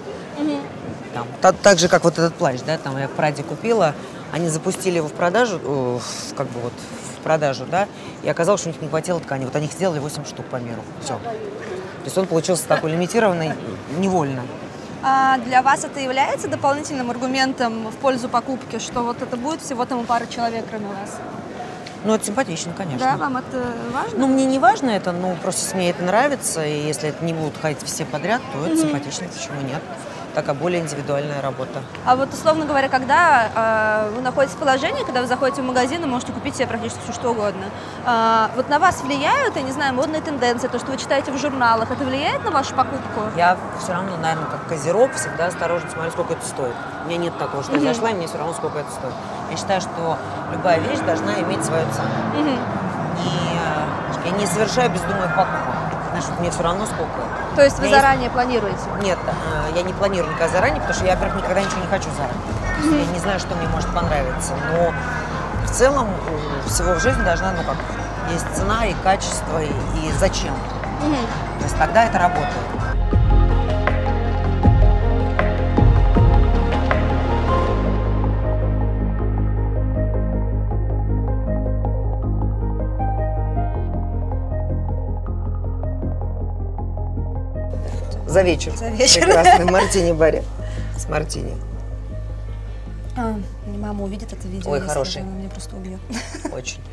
Там, 1.14 1.27
та- 1.40 1.53
так 1.53 1.79
же, 1.79 1.88
как 1.88 2.03
вот 2.03 2.14
этот 2.14 2.35
плащ, 2.35 2.61
да, 2.66 2.79
там 2.79 2.99
я 2.99 3.07
в 3.07 3.12
Праде 3.12 3.45
купила, 3.45 3.95
они 4.33 4.49
запустили 4.49 4.97
его 4.97 5.07
в 5.07 5.12
продажу, 5.12 5.61
э, 5.62 5.99
как 6.37 6.49
бы 6.49 6.59
вот 6.59 6.73
в 7.18 7.23
продажу, 7.23 7.66
да, 7.71 7.87
и 8.25 8.29
оказалось, 8.29 8.62
что 8.62 8.71
у 8.71 8.73
них 8.73 8.83
не 8.83 8.88
хватило 8.88 9.21
ткани. 9.21 9.45
Вот 9.45 9.55
они 9.55 9.66
их 9.66 9.73
сделали 9.73 10.01
8 10.01 10.25
штук 10.25 10.47
по 10.47 10.57
миру. 10.57 10.83
Все. 11.05 11.14
То 11.18 12.07
есть 12.07 12.18
он 12.18 12.27
получился 12.27 12.66
такой 12.66 12.90
лимитированный 12.90 13.53
невольно. 13.99 14.42
А 15.05 15.38
для 15.38 15.62
вас 15.62 15.85
это 15.85 16.01
является 16.01 16.49
дополнительным 16.49 17.11
аргументом 17.11 17.88
в 17.90 17.97
пользу 17.97 18.29
покупки, 18.29 18.79
что 18.81 19.03
вот 19.03 19.23
это 19.23 19.37
будет 19.37 19.61
всего 19.61 19.85
там 19.85 20.01
у 20.01 20.05
пары 20.05 20.27
человек, 20.27 20.64
кроме 20.68 20.87
вас? 20.87 21.21
Ну, 22.04 22.14
это 22.14 22.24
симпатично, 22.24 22.72
конечно. 22.76 22.98
Да, 22.98 23.16
вам 23.16 23.36
это 23.36 23.74
важно? 23.92 24.18
Ну, 24.18 24.26
мне 24.26 24.44
не 24.44 24.58
важно 24.58 24.90
это, 24.90 25.12
ну, 25.12 25.36
просто 25.40 25.76
мне 25.76 25.90
это 25.90 26.02
нравится, 26.02 26.64
и 26.66 26.86
если 26.86 27.10
это 27.10 27.24
не 27.24 27.32
будут 27.32 27.56
ходить 27.60 27.82
все 27.84 28.04
подряд, 28.04 28.42
то 28.52 28.66
это 28.66 28.76
симпатично, 28.76 29.28
почему 29.28 29.60
нет? 29.68 29.80
Такая 30.35 30.55
более 30.55 30.81
индивидуальная 30.81 31.42
работа. 31.42 31.81
А 32.07 32.16
вот, 32.16 32.33
условно 32.33 32.64
говоря, 32.64 32.88
когда 32.88 34.07
э, 34.07 34.12
вы 34.16 34.23
находитесь 34.23 34.55
в 34.57 34.59
положении, 34.59 35.05
когда 35.05 35.21
вы 35.21 35.27
заходите 35.27 35.61
в 35.61 35.64
магазин 35.66 36.03
и 36.03 36.07
можете 36.07 36.33
купить 36.33 36.57
себе 36.57 36.66
практически 36.66 37.01
все, 37.05 37.12
что 37.12 37.31
угодно, 37.33 37.66
э, 38.07 38.47
вот 38.57 38.71
на 38.71 38.79
вас 38.79 39.03
влияют, 39.03 39.57
я 39.57 39.62
не 39.62 39.73
знаю, 39.73 39.92
модные 39.92 40.23
тенденции, 40.23 40.68
то, 40.68 40.79
что 40.79 40.90
вы 40.90 40.97
читаете 40.97 41.33
в 41.33 41.38
журналах, 41.38 41.90
это 41.90 42.03
влияет 42.05 42.42
на 42.45 42.51
вашу 42.51 42.75
покупку? 42.75 43.21
Я 43.37 43.59
все 43.79 43.92
равно, 43.92 44.16
наверное, 44.16 44.47
как 44.47 44.66
козерог, 44.68 45.12
всегда 45.12 45.47
осторожно 45.49 45.90
смотрю, 45.90 46.11
сколько 46.12 46.33
это 46.33 46.47
стоит. 46.47 46.75
У 47.05 47.09
меня 47.09 47.18
нет 47.18 47.37
такого, 47.38 47.62
что 47.62 47.77
я 47.77 47.92
зашла, 47.92 48.11
и 48.11 48.14
мне 48.14 48.27
все 48.27 48.38
равно, 48.38 48.55
сколько 48.55 48.79
это 48.79 48.90
стоит. 48.90 49.14
Я 49.51 49.57
считаю, 49.59 49.81
что 49.83 50.16
любая 50.51 50.79
вещь 50.81 51.01
должна 51.01 51.35
иметь 51.40 51.62
свою 51.62 51.85
цену. 51.92 52.09
Мгм. 52.40 52.55
И 53.23 53.29
э, 53.29 54.29
я 54.31 54.31
не 54.38 54.47
совершаю 54.47 54.88
бездумных 54.90 55.29
покупок. 55.37 55.61
Вот 56.14 56.40
мне 56.40 56.51
все 56.51 56.62
равно 56.62 56.85
сколько. 56.87 57.21
То 57.57 57.62
есть 57.62 57.77
вы 57.79 57.85
У 57.85 57.87
меня 57.87 57.97
есть- 57.97 58.03
заранее 58.07 58.31
планируете? 58.31 58.79
Нет, 59.03 59.18
я 59.74 59.82
не 59.82 59.92
планирую 59.92 60.30
никогда 60.30 60.52
заранее, 60.52 60.80
потому 60.80 60.94
что 60.94 61.04
я, 61.04 61.14
во-первых, 61.14 61.42
никогда 61.42 61.61
ничего 61.61 61.80
не 61.80 61.87
хочу 61.88 62.08
заранее. 62.16 62.42
Есть 62.82 63.08
Я 63.08 63.12
не 63.12 63.18
знаю, 63.20 63.40
что 63.40 63.54
мне 63.54 63.68
может 63.68 63.88
понравиться. 63.94 64.52
Но 64.72 64.92
в 65.66 65.70
целом 65.70 66.08
у 66.64 66.68
всего 66.68 66.94
в 66.94 67.00
жизни 67.00 67.22
должна, 67.22 67.52
ну 67.52 67.62
как, 67.64 67.76
есть 68.30 68.46
цена 68.54 68.87
и 68.87 68.94
качество, 69.02 69.62
и, 69.62 69.68
и 69.68 70.12
зачем. 70.18 70.54
То 71.58 71.64
есть 71.64 71.76
тогда 71.78 72.04
это 72.04 72.18
работает. 72.18 72.82
За 88.33 88.40
вечер. 88.40 88.75
За 88.75 88.88
вечер. 88.88 89.27
Прекрасный 89.27 89.66
мартини 89.66 90.12
баре. 90.12 90.42
С 90.97 91.07
мартини. 91.07 91.55
А, 93.14 93.38
мама 93.66 94.05
увидит 94.05 94.33
это 94.33 94.49
видео, 94.49 94.71
Ой, 94.71 94.79
если 94.79 94.88
хороший. 94.88 95.21
она 95.21 95.33
меня 95.33 95.51
просто 95.51 95.77
убьет. 95.77 96.01
Очень. 96.53 96.81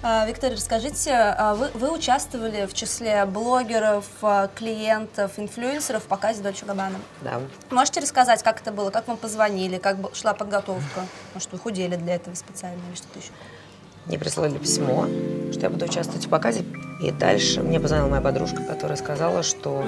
А, 0.00 0.24
Виктория, 0.26 0.56
расскажите, 0.56 1.12
а 1.12 1.56
вы, 1.56 1.70
вы 1.74 1.90
участвовали 1.90 2.66
в 2.66 2.72
числе 2.72 3.24
блогеров, 3.26 4.04
а, 4.22 4.48
клиентов, 4.54 5.32
инфлюенсеров 5.38 6.04
в 6.04 6.06
показе 6.06 6.40
Дольче 6.40 6.66
Габбана. 6.66 7.00
Да. 7.20 7.40
Можете 7.70 7.98
рассказать, 7.98 8.44
как 8.44 8.60
это 8.60 8.70
было, 8.70 8.90
как 8.90 9.08
вам 9.08 9.16
позвонили, 9.16 9.78
как 9.78 9.96
шла 10.14 10.34
подготовка? 10.34 11.00
Может, 11.34 11.50
вы 11.50 11.58
худели 11.58 11.96
для 11.96 12.14
этого 12.14 12.36
специально 12.36 12.80
или 12.88 12.94
что-то 12.94 13.18
еще? 13.18 13.30
Мне 14.06 14.20
прислали 14.20 14.56
письмо, 14.56 15.06
что 15.50 15.62
я 15.62 15.70
буду 15.70 15.84
участвовать 15.86 16.26
в 16.26 16.28
показе. 16.28 16.64
И 17.00 17.10
дальше 17.12 17.62
мне 17.62 17.78
позвонила 17.78 18.08
моя 18.08 18.20
подружка, 18.22 18.62
которая 18.62 18.96
сказала, 18.96 19.42
что, 19.44 19.84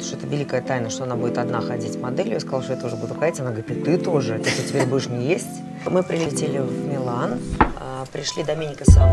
что 0.00 0.16
это 0.16 0.26
великая 0.26 0.62
тайна, 0.62 0.88
что 0.88 1.04
она 1.04 1.14
будет 1.14 1.36
одна 1.36 1.60
ходить 1.60 2.00
моделью. 2.00 2.34
Я 2.34 2.40
сказала, 2.40 2.62
что 2.62 2.72
я 2.72 2.80
тоже 2.80 2.96
буду 2.96 3.14
ходить. 3.14 3.38
Она 3.40 3.50
говорит, 3.50 3.70
и 3.70 3.74
ты 3.82 3.98
тоже, 3.98 4.38
ты 4.38 4.50
теперь 4.66 4.86
будешь 4.86 5.08
не 5.08 5.26
есть. 5.28 5.46
Мы 5.86 6.02
прилетели 6.02 6.58
в 6.58 6.86
Милан, 6.86 7.38
а, 7.60 8.06
пришли, 8.10 8.42
Доминика 8.42 8.90
сам 8.90 9.10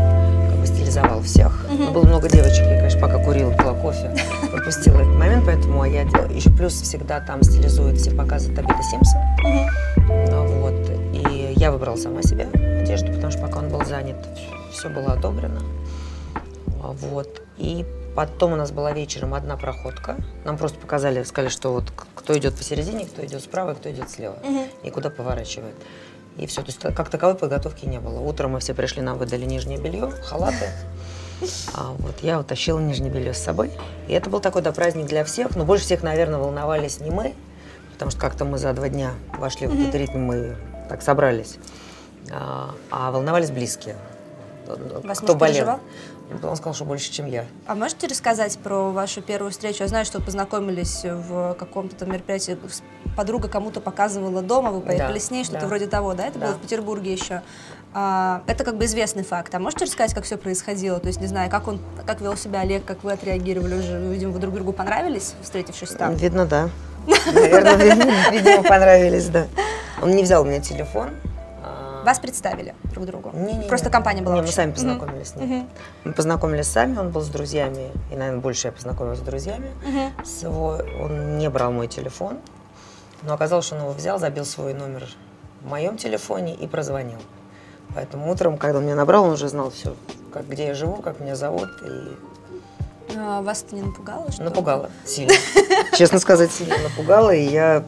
как 0.48 0.58
бы 0.60 0.66
стилизовал 0.66 1.20
всех. 1.20 1.66
Но 1.70 1.90
было 1.90 2.04
много 2.06 2.30
девочек, 2.30 2.64
я, 2.64 2.76
конечно, 2.78 3.00
пока 3.00 3.18
курила, 3.22 3.52
пила 3.54 3.74
кофе, 3.74 4.14
пропустила 4.50 4.96
этот 5.02 5.14
момент, 5.14 5.44
поэтому 5.44 5.84
я 5.84 6.04
дел- 6.04 6.30
еще 6.30 6.48
плюс 6.48 6.72
всегда 6.80 7.20
там 7.20 7.42
стилизует 7.42 7.98
все 7.98 8.10
показы 8.12 8.54
Табита 8.54 8.82
Симпсон. 8.90 9.20
Ну 10.30 10.46
вот. 10.62 10.90
И 11.12 11.52
я 11.56 11.70
выбрала 11.70 11.96
сама 11.96 12.22
себе 12.22 12.44
одежду, 12.80 13.12
потому 13.12 13.30
что 13.30 13.42
пока 13.42 13.58
он 13.58 13.68
был 13.68 13.84
занят, 13.84 14.16
все 14.72 14.88
было 14.88 15.12
одобрено. 15.12 15.60
А 16.82 16.92
Вот. 16.92 17.42
И 17.58 17.86
потом 18.16 18.52
у 18.52 18.56
нас 18.56 18.72
была 18.72 18.92
вечером 18.92 19.34
одна 19.34 19.56
проходка. 19.56 20.16
Нам 20.44 20.58
просто 20.58 20.78
показали, 20.78 21.22
сказали, 21.22 21.50
что 21.50 21.72
вот 21.72 21.84
кто 22.14 22.36
идет 22.36 22.56
посередине, 22.56 23.06
кто 23.06 23.24
идет 23.24 23.42
справа, 23.42 23.74
кто 23.74 23.90
идет 23.90 24.10
слева. 24.10 24.36
И 24.82 24.90
куда 24.90 25.10
поворачивает. 25.10 25.74
И 26.36 26.46
все. 26.46 26.62
То 26.62 26.68
есть 26.68 26.80
как 26.80 27.08
таковой 27.08 27.36
подготовки 27.36 27.86
не 27.86 28.00
было. 28.00 28.20
Утром 28.20 28.52
мы 28.52 28.60
все 28.60 28.74
пришли, 28.74 29.02
нам 29.02 29.18
выдали 29.18 29.44
нижнее 29.44 29.78
белье, 29.78 30.10
халаты. 30.10 30.66
А 31.74 31.92
вот 31.98 32.14
я 32.22 32.38
утащила 32.38 32.78
нижнее 32.78 33.10
белье 33.10 33.34
с 33.34 33.38
собой. 33.38 33.72
И 34.06 34.12
это 34.12 34.30
был 34.30 34.38
такой 34.38 34.62
да, 34.62 34.70
праздник 34.70 35.06
для 35.06 35.24
всех. 35.24 35.56
Но 35.56 35.64
больше 35.64 35.84
всех, 35.84 36.04
наверное, 36.04 36.38
волновались 36.38 37.00
не 37.00 37.10
мы, 37.10 37.34
потому 37.92 38.12
что 38.12 38.20
как-то 38.20 38.44
мы 38.44 38.58
за 38.58 38.72
два 38.74 38.88
дня 38.88 39.10
вошли 39.36 39.66
в 39.66 39.74
этот 39.74 39.92
ритм, 39.96 40.20
мы 40.20 40.56
так 40.88 41.02
собрались. 41.02 41.56
А, 42.30 42.76
а 42.92 43.10
волновались 43.10 43.50
близкие. 43.50 43.96
Вас 45.02 45.18
Кто 45.18 45.34
болел. 45.34 45.54
переживал? 45.54 45.80
Он 46.42 46.56
сказал, 46.56 46.74
что 46.74 46.84
больше, 46.84 47.10
чем 47.12 47.26
я. 47.26 47.44
А 47.66 47.74
можете 47.74 48.06
рассказать 48.06 48.58
про 48.58 48.90
вашу 48.90 49.22
первую 49.22 49.50
встречу? 49.50 49.82
Я 49.82 49.88
знаю, 49.88 50.04
что 50.04 50.18
вы 50.18 50.24
познакомились 50.24 51.02
в 51.04 51.54
каком-то 51.58 51.96
там 51.96 52.10
мероприятии. 52.10 52.56
Подруга 53.16 53.48
кому-то 53.48 53.80
показывала 53.80 54.42
дома, 54.42 54.70
вы 54.70 54.80
поехали 54.80 55.18
Да, 55.18 55.20
с 55.24 55.30
ней, 55.30 55.44
что-то 55.44 55.62
да. 55.62 55.66
вроде 55.66 55.86
того, 55.86 56.14
да? 56.14 56.26
Это 56.26 56.38
Да. 56.38 56.46
было 56.46 56.54
в 56.56 56.60
Петербурге 56.60 57.12
еще. 57.12 57.42
А, 57.94 58.42
это 58.46 58.64
как 58.64 58.76
бы 58.78 58.86
известный 58.86 59.22
факт. 59.22 59.54
А 59.54 59.58
можете 59.58 59.84
рассказать, 59.84 60.14
как 60.14 60.24
все 60.24 60.38
происходило? 60.38 60.98
То 60.98 61.08
есть, 61.08 61.20
не 61.20 61.26
знаю, 61.26 61.50
как 61.50 61.68
он, 61.68 61.78
как 62.06 62.20
вел 62.22 62.36
себя 62.36 62.60
Олег, 62.60 62.84
как 62.86 63.04
вы 63.04 63.12
отреагировали 63.12 63.74
уже? 63.74 64.00
Видимо, 64.00 64.32
вы 64.32 64.38
друг 64.38 64.54
другу 64.54 64.72
понравились, 64.72 65.34
встретившись 65.42 65.90
там? 65.90 66.14
Видно, 66.14 66.46
да. 66.46 66.70
Наверное, 67.34 68.30
видимо, 68.30 68.62
понравились, 68.62 69.26
да. 69.28 69.46
Он 70.00 70.10
не 70.12 70.22
взял 70.22 70.42
у 70.42 70.44
меня 70.46 70.60
телефон. 70.60 71.10
Вас 72.04 72.18
представили 72.18 72.74
друг 72.92 73.06
другу? 73.06 73.30
Не-не-не. 73.34 73.68
Просто 73.68 73.90
компания 73.90 74.22
была 74.22 74.34
Не, 74.36 74.40
мы 74.40 74.44
общая? 74.44 74.54
сами 74.56 74.66
Мгм. 74.68 74.74
познакомились 74.74 75.28
с 75.28 75.36
ним. 75.36 75.46
Мгм. 75.48 75.68
Мы 76.04 76.12
познакомились 76.12 76.66
сами, 76.68 76.98
он 76.98 77.10
был 77.10 77.20
с 77.22 77.28
друзьями, 77.28 77.90
и, 78.10 78.16
наверное, 78.16 78.40
больше 78.40 78.68
я 78.68 78.72
познакомилась 78.72 79.18
с 79.18 79.22
друзьями. 79.22 79.70
Мгм. 79.86 80.24
С 80.24 80.42
его- 80.42 80.80
он 81.00 81.38
не 81.38 81.48
брал 81.50 81.72
мой 81.72 81.88
телефон, 81.88 82.38
но 83.22 83.34
оказалось, 83.34 83.66
что 83.66 83.76
он 83.76 83.82
его 83.82 83.92
взял, 83.92 84.18
забил 84.18 84.44
свой 84.44 84.74
номер 84.74 85.06
в 85.62 85.68
моем 85.68 85.96
телефоне 85.96 86.54
и 86.54 86.66
прозвонил. 86.66 87.18
Поэтому 87.94 88.30
утром, 88.30 88.56
когда 88.58 88.78
он 88.78 88.84
меня 88.84 88.94
набрал, 88.94 89.24
он 89.24 89.30
уже 89.32 89.48
знал 89.48 89.70
все, 89.70 89.94
как, 90.32 90.48
где 90.48 90.66
я 90.68 90.74
живу, 90.74 90.96
как 91.02 91.20
меня 91.20 91.36
зовут. 91.36 91.68
И 91.86 92.16
А 93.16 93.42
вас 93.42 93.62
это 93.66 93.76
не 93.76 93.82
напугало? 93.82 94.32
Что... 94.32 94.42
напугало 94.44 94.88
сильно. 95.04 95.34
Честно 95.98 96.18
сказать, 96.18 96.50
сильно 96.50 96.76
напугало. 96.78 97.30
И 97.34 97.42
я 97.44 97.84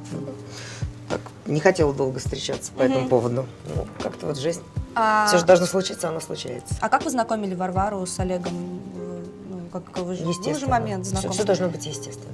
так, 1.08 1.20
не 1.46 1.58
хотела 1.60 1.94
долго 1.94 2.18
встречаться 2.18 2.70
по 2.72 2.82
этому 2.82 3.08
поводу. 3.08 3.46
Ну, 3.74 3.86
как-то 4.02 4.26
вот 4.26 4.36
жизнь. 4.36 4.62
А... 4.94 5.26
Все 5.26 5.38
же 5.38 5.44
должно 5.44 5.66
случиться, 5.66 6.08
оно 6.08 6.20
случается. 6.20 6.74
а 6.80 6.88
как 6.88 7.04
вы 7.04 7.10
знакомили 7.10 7.54
Варвару 7.54 8.04
с 8.06 8.18
Олегом? 8.20 8.52
Ну, 9.50 9.60
как, 9.72 9.84
как 9.84 10.04
вы, 10.04 10.14
же- 10.14 10.24
был 10.24 10.32
же 10.32 10.38
Естественно. 10.38 10.70
момент 10.70 11.04
Все, 11.04 11.12
знакомства. 11.14 11.44
должно 11.46 11.68
быть 11.68 11.86
естественно. 11.86 12.32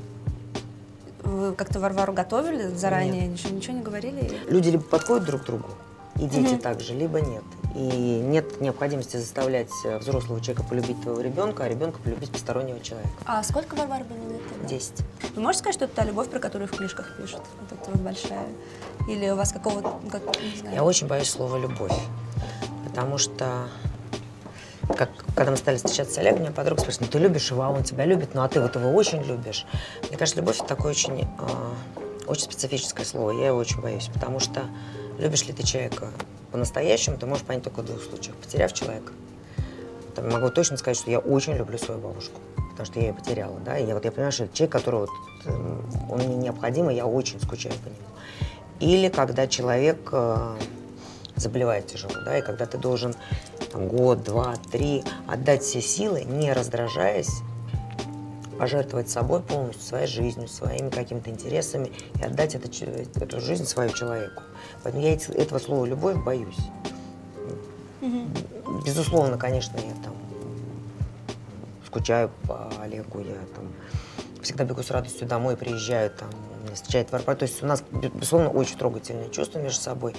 Вы 1.23 1.53
как-то 1.55 1.79
Варвару 1.81 2.13
готовили 2.13 2.69
заранее? 2.75 3.27
Ничего, 3.29 3.51
ничего 3.55 3.77
не 3.77 3.83
говорили? 3.83 4.39
Люди 4.49 4.69
либо 4.71 4.83
подходят 4.83 5.25
друг 5.25 5.43
к 5.43 5.47
другу, 5.47 5.69
и 6.17 6.27
дети 6.27 6.57
также, 6.57 6.95
либо 6.95 7.21
нет. 7.21 7.45
И 7.77 7.79
нет 7.79 8.61
необходимости 8.61 9.17
заставлять 9.17 9.71
э, 9.85 9.99
взрослого 9.99 10.41
человека 10.41 10.65
полюбить 10.69 11.01
твоего 11.03 11.21
ребенка, 11.21 11.63
а 11.65 11.69
ребенка 11.69 12.01
полюбить 12.01 12.33
постороннего 12.33 12.81
человека. 12.81 13.13
А 13.27 13.45
сколько 13.45 13.77
Варвары 13.77 14.03
было 14.05 14.17
лет 14.33 14.43
тогда? 14.53 14.67
Десять. 14.69 14.99
Вы 15.37 15.43
можете 15.43 15.61
сказать, 15.61 15.77
что 15.77 15.85
это 15.85 15.95
та 15.95 16.05
любовь, 16.05 16.29
про 16.29 16.41
которую 16.41 16.67
в 16.67 16.73
книжках 16.73 17.17
пишут? 17.17 17.41
Вот 17.61 17.81
эта 17.81 17.91
вот 17.93 18.01
большая? 18.01 18.47
Или 19.09 19.31
у 19.31 19.37
вас 19.37 19.53
какого-то, 19.53 20.01
как. 20.11 20.23
Я 20.73 20.83
очень 20.83 21.07
боюсь 21.07 21.31
слова 21.31 21.57
«любовь», 21.59 21.93
потому 22.85 23.19
что 23.19 23.69
как, 24.97 25.11
когда 25.35 25.51
мы 25.51 25.57
стали 25.57 25.77
встречаться 25.77 26.15
с 26.15 26.19
Олегом, 26.19 26.41
меня 26.41 26.53
подруга 26.53 26.81
спрашивает, 26.81 27.13
ну 27.13 27.19
ты 27.19 27.23
любишь 27.23 27.51
его, 27.51 27.63
а 27.63 27.71
он 27.71 27.85
тебя 27.85 28.05
любит, 28.05 28.35
ну 28.35 28.43
а 28.43 28.49
ты 28.49 28.61
вот 28.61 28.75
его 28.77 28.91
очень 28.93 29.23
любишь. 29.23 29.67
Мне 30.09 30.17
кажется, 30.17 30.41
любовь– 30.41 30.57
это 30.59 30.67
такое 30.67 30.93
очень, 30.93 31.29
а, 31.39 31.75
очень 32.27 32.43
специфическое 32.43 33.05
слово, 33.05 33.33
я 33.33 33.49
его 33.49 33.59
очень 33.59 33.81
боюсь, 33.81 34.09
потому 34.13 34.41
что 34.41 34.63
любишь 35.19 35.47
ли 35.47 35.53
ты 35.53 35.63
человека 35.63 36.09
по-настоящему, 36.51 37.17
ты 37.17 37.27
можешь 37.27 37.45
понять 37.45 37.63
только 37.63 37.83
в 37.83 37.87
двух 37.87 38.03
случаях. 38.03 38.37
Потеряв 38.37 38.73
человека, 38.73 39.13
там, 40.15 40.29
могу 40.31 40.51
точно 40.51 40.77
сказать, 40.77 40.99
что 40.99 41.11
я 41.11 41.19
очень 41.19 41.55
люблю 41.55 41.79
свою 41.79 42.01
бабушку, 42.01 42.41
потому 42.71 42.87
что 42.87 42.99
я 42.99 43.09
ее 43.09 43.15
потеряла, 43.15 43.59
да, 43.61 43.79
и 43.79 43.93
вот, 43.93 44.05
я 44.05 44.11
понимаю, 44.11 44.33
что 44.33 44.49
человек, 44.49 44.73
который 44.73 45.01
вот, 45.01 45.11
эм, 45.47 45.89
он 46.11 46.19
мне 46.21 46.37
необходим, 46.37 46.91
и 46.91 46.95
я 46.95 47.07
очень 47.07 47.41
скучаю 47.41 47.75
по 47.77 47.87
нему. 47.87 47.97
Или 48.81 49.09
когда 49.09 49.47
человек 49.47 50.09
э, 50.11 50.57
заболевает 51.41 51.87
тяжело, 51.87 52.15
да, 52.25 52.39
и 52.39 52.43
когда 52.43 52.67
ты 52.67 52.79
должен 52.79 53.15
там, 53.73 53.89
год, 53.89 54.23
два, 54.23 54.55
три 54.71 55.03
отдать 55.27 55.63
все 55.63 55.81
силы, 55.81 56.23
не 56.23 56.53
раздражаясь, 56.53 57.43
пожертвовать 58.59 59.09
собой 59.09 59.41
полностью, 59.41 59.83
своей 59.83 60.07
жизнью, 60.07 60.47
своими 60.47 60.91
какими-то 60.91 61.31
интересами 61.31 61.91
и 62.21 62.23
отдать 62.23 62.55
это, 62.55 62.69
эту 62.69 63.41
жизнь 63.41 63.65
свою 63.65 63.91
человеку. 63.91 64.43
Поэтому 64.83 65.03
я 65.03 65.15
этого 65.15 65.59
слова 65.59 65.87
«любовь» 65.87 66.17
боюсь. 66.17 66.59
Безусловно, 68.85 69.39
конечно, 69.39 69.77
я 69.77 69.95
там 70.05 70.15
скучаю 71.87 72.31
по 72.47 72.71
Олегу, 72.83 73.21
я 73.21 73.35
там 73.55 73.73
всегда 74.43 74.65
бегу 74.65 74.83
с 74.83 74.91
радостью 74.91 75.27
домой, 75.27 75.57
приезжаю, 75.57 76.11
там, 76.11 76.29
меня 76.63 76.75
встречает 76.75 77.11
Варвара. 77.13 77.37
То 77.37 77.43
есть 77.45 77.63
у 77.63 77.67
нас, 77.67 77.83
безусловно, 77.91 78.51
очень 78.51 78.79
трогательные 78.79 79.31
чувства 79.31 79.59
между 79.59 79.81
собой. 79.81 80.15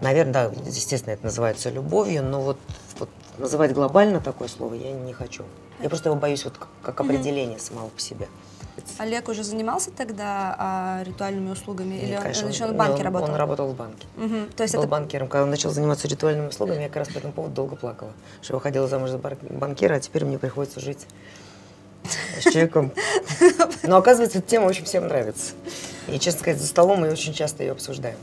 Наверное, 0.00 0.32
да, 0.32 0.52
естественно, 0.66 1.14
это 1.14 1.24
называется 1.24 1.70
любовью, 1.70 2.22
но 2.22 2.40
вот, 2.40 2.58
вот 2.98 3.08
называть 3.38 3.72
глобально 3.72 4.20
такое 4.20 4.48
слово 4.48 4.74
я 4.74 4.92
не 4.92 5.12
хочу. 5.12 5.44
Я 5.80 5.88
просто 5.88 6.08
его 6.08 6.18
боюсь 6.18 6.44
вот 6.44 6.56
как, 6.58 6.68
как 6.82 7.00
определение 7.00 7.58
самого 7.58 7.88
по 7.88 8.00
себе. 8.00 8.28
Олег 8.98 9.28
уже 9.28 9.42
занимался 9.42 9.90
тогда 9.90 10.54
а, 10.58 11.02
ритуальными 11.04 11.50
услугами? 11.50 11.94
Или 11.94 12.06
Нет, 12.06 12.16
он, 12.16 12.22
конечно, 12.22 12.44
или 12.44 12.52
еще 12.52 12.64
он 12.66 12.72
в 12.72 12.76
банке 12.76 12.98
он- 12.98 13.04
работал? 13.04 13.28
Он 13.30 13.34
работал 13.36 13.68
в 13.68 13.74
банке. 13.74 14.06
Мгм. 14.16 14.50
То 14.54 14.62
есть 14.62 14.74
был 14.74 14.82
это 14.82 14.90
банкиром. 14.90 15.28
Когда 15.28 15.44
он 15.44 15.50
начал 15.50 15.70
заниматься 15.70 16.06
ритуальными 16.08 16.48
услугами, 16.48 16.82
я 16.82 16.88
как 16.88 16.96
раз 16.96 17.08
по 17.08 17.18
этому 17.18 17.32
поводу 17.32 17.54
долго 17.54 17.76
плакала. 17.76 18.12
Что 18.42 18.52
я 18.52 18.56
выходила 18.56 18.86
замуж 18.86 19.10
за 19.10 19.18
банкира, 19.18 19.94
а 19.94 20.00
теперь 20.00 20.24
мне 20.24 20.38
приходится 20.38 20.80
жить 20.80 21.06
с 22.38 22.42
человеком. 22.42 22.92
Но 23.82 23.96
оказывается, 23.96 24.38
эта 24.38 24.46
тема 24.46 24.66
очень 24.66 24.84
всем 24.84 25.08
нравится. 25.08 25.54
И, 26.08 26.18
честно 26.18 26.40
сказать, 26.40 26.60
за 26.60 26.66
столом 26.66 27.00
мы 27.00 27.10
очень 27.10 27.32
часто 27.32 27.62
ее 27.62 27.72
обсуждаем. 27.72 28.18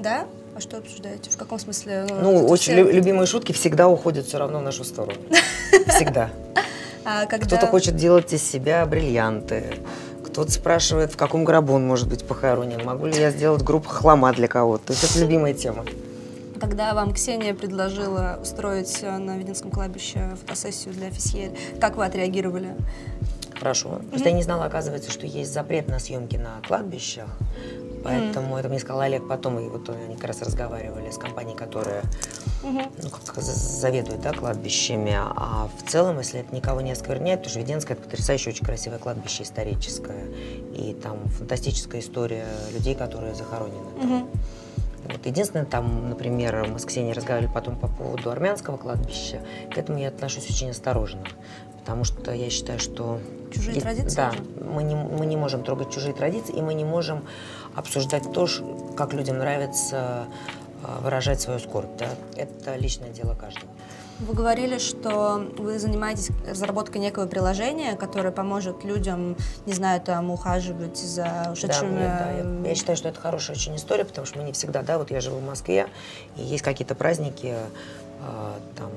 Да? 0.00 0.26
А 0.58 0.60
что 0.60 0.78
обсуждаете? 0.78 1.30
В 1.30 1.36
каком 1.36 1.60
смысле? 1.60 2.04
Ну, 2.20 2.38
это 2.42 2.52
очень 2.52 2.72
все- 2.72 2.82
лю- 2.82 2.90
любимые 2.90 3.28
шутки 3.28 3.52
всегда 3.52 3.86
уходят 3.86 4.26
все 4.26 4.38
равно 4.38 4.58
в 4.58 4.62
нашу 4.62 4.82
сторону. 4.82 5.16
Всегда. 5.86 6.30
А 7.04 7.26
когда... 7.26 7.46
Кто-то 7.46 7.68
хочет 7.68 7.94
делать 7.94 8.32
из 8.32 8.42
себя 8.42 8.84
бриллианты. 8.84 9.76
Кто-то 10.24 10.50
спрашивает, 10.50 11.12
в 11.12 11.16
каком 11.16 11.44
гробу 11.44 11.74
он 11.74 11.86
может 11.86 12.08
быть 12.08 12.26
похоронен. 12.26 12.84
Могу 12.84 13.06
ли 13.06 13.16
я 13.16 13.30
сделать 13.30 13.62
группу 13.62 13.88
хлама 13.88 14.32
для 14.32 14.48
кого-то. 14.48 14.88
То 14.88 14.92
есть 14.94 15.04
это 15.08 15.20
любимая 15.20 15.54
тема. 15.54 15.84
Когда 16.60 16.92
вам 16.92 17.14
Ксения 17.14 17.54
предложила 17.54 18.40
устроить 18.42 18.98
э, 19.02 19.16
на 19.16 19.38
Веденском 19.38 19.70
кладбище 19.70 20.34
фотосессию 20.40 20.92
для 20.92 21.10
Фисьель, 21.10 21.56
как 21.80 21.96
вы 21.96 22.04
отреагировали? 22.04 22.74
Хорошо. 23.56 24.00
Просто 24.10 24.30
я 24.30 24.34
не 24.34 24.42
знала, 24.42 24.64
оказывается, 24.64 25.12
что 25.12 25.24
есть 25.24 25.52
запрет 25.52 25.86
на 25.86 26.00
съемки 26.00 26.34
на 26.36 26.60
кладбищах. 26.66 27.28
Поэтому 28.02 28.56
это 28.56 28.68
мне 28.68 28.78
сказал 28.78 29.00
Олег 29.00 29.26
потом, 29.28 29.58
и 29.58 29.68
вот 29.68 29.88
они 29.88 30.16
как 30.16 30.26
раз 30.26 30.42
разговаривали 30.42 31.10
с 31.10 31.18
компанией, 31.18 31.56
которая 31.56 32.02
ну, 32.62 33.10
как 33.10 33.36
за- 33.36 33.52
заведует 33.52 34.20
да, 34.20 34.32
кладбищами. 34.32 35.14
А 35.16 35.68
в 35.78 35.90
целом, 35.90 36.18
если 36.18 36.40
это 36.40 36.54
никого 36.54 36.80
не 36.80 36.92
оскверняет, 36.92 37.40
потому 37.40 37.50
что 37.50 37.60
Веденское 37.60 37.96
это 37.96 38.04
потрясающе 38.04 38.50
очень 38.50 38.64
красивое 38.64 38.98
кладбище 38.98 39.42
историческое. 39.42 40.26
И 40.74 40.94
там 40.94 41.18
фантастическая 41.28 42.00
история 42.00 42.46
людей, 42.72 42.94
которые 42.94 43.34
захоронены 43.34 43.90
там. 44.00 44.28
Вот 45.04 45.24
единственное, 45.24 45.64
там, 45.64 46.10
например, 46.10 46.66
мы 46.68 46.78
с 46.78 46.84
Ксенией 46.84 47.14
разговаривали 47.14 47.52
потом 47.52 47.76
по 47.76 47.88
поводу 47.88 48.30
армянского 48.30 48.76
кладбища. 48.76 49.40
К 49.72 49.78
этому 49.78 49.98
я 49.98 50.08
отношусь 50.08 50.50
очень 50.50 50.70
осторожно. 50.70 51.24
Потому 51.88 52.04
что 52.04 52.32
я 52.32 52.50
считаю, 52.50 52.78
что... 52.78 53.18
Чужие 53.50 53.76
е- 53.76 53.80
традиции 53.80 54.14
Да, 54.14 54.32
мы 54.62 54.82
не, 54.82 54.94
мы 54.94 55.24
не 55.24 55.38
можем 55.38 55.64
трогать 55.64 55.90
чужие 55.90 56.12
традиции, 56.12 56.54
и 56.54 56.60
мы 56.60 56.74
не 56.74 56.84
можем 56.84 57.24
обсуждать 57.74 58.30
то, 58.30 58.46
как 58.94 59.14
людям 59.14 59.38
нравится 59.38 60.26
а, 60.84 61.00
выражать 61.00 61.40
свою 61.40 61.58
скорбь. 61.58 61.88
Да? 61.98 62.08
Это 62.36 62.76
личное 62.76 63.08
дело 63.08 63.32
каждого. 63.32 63.68
Вы 64.18 64.34
говорили, 64.34 64.76
что 64.76 65.42
вы 65.56 65.78
занимаетесь 65.78 66.28
разработкой 66.46 67.00
некого 67.00 67.26
приложения, 67.26 67.96
которое 67.96 68.32
поможет 68.32 68.84
людям, 68.84 69.34
не 69.64 69.72
знаю, 69.72 70.02
там, 70.02 70.30
ухаживать 70.30 70.98
за 70.98 71.22
Да, 71.46 71.50
ушедшими... 71.54 71.88
мне- 71.88 72.00
да, 72.00 72.32
я, 72.64 72.68
я 72.68 72.74
считаю, 72.74 72.98
что 72.98 73.08
это 73.08 73.18
хорошая 73.18 73.56
очень 73.56 73.74
история, 73.76 74.04
потому 74.04 74.26
что 74.26 74.38
мы 74.40 74.44
не 74.44 74.52
всегда, 74.52 74.82
да, 74.82 74.98
вот 74.98 75.10
я 75.10 75.22
живу 75.22 75.38
в 75.38 75.46
Москве, 75.46 75.86
и 76.36 76.42
есть 76.42 76.62
какие-то 76.62 76.94
праздники, 76.94 77.54
а, 78.20 78.58
там, 78.76 78.90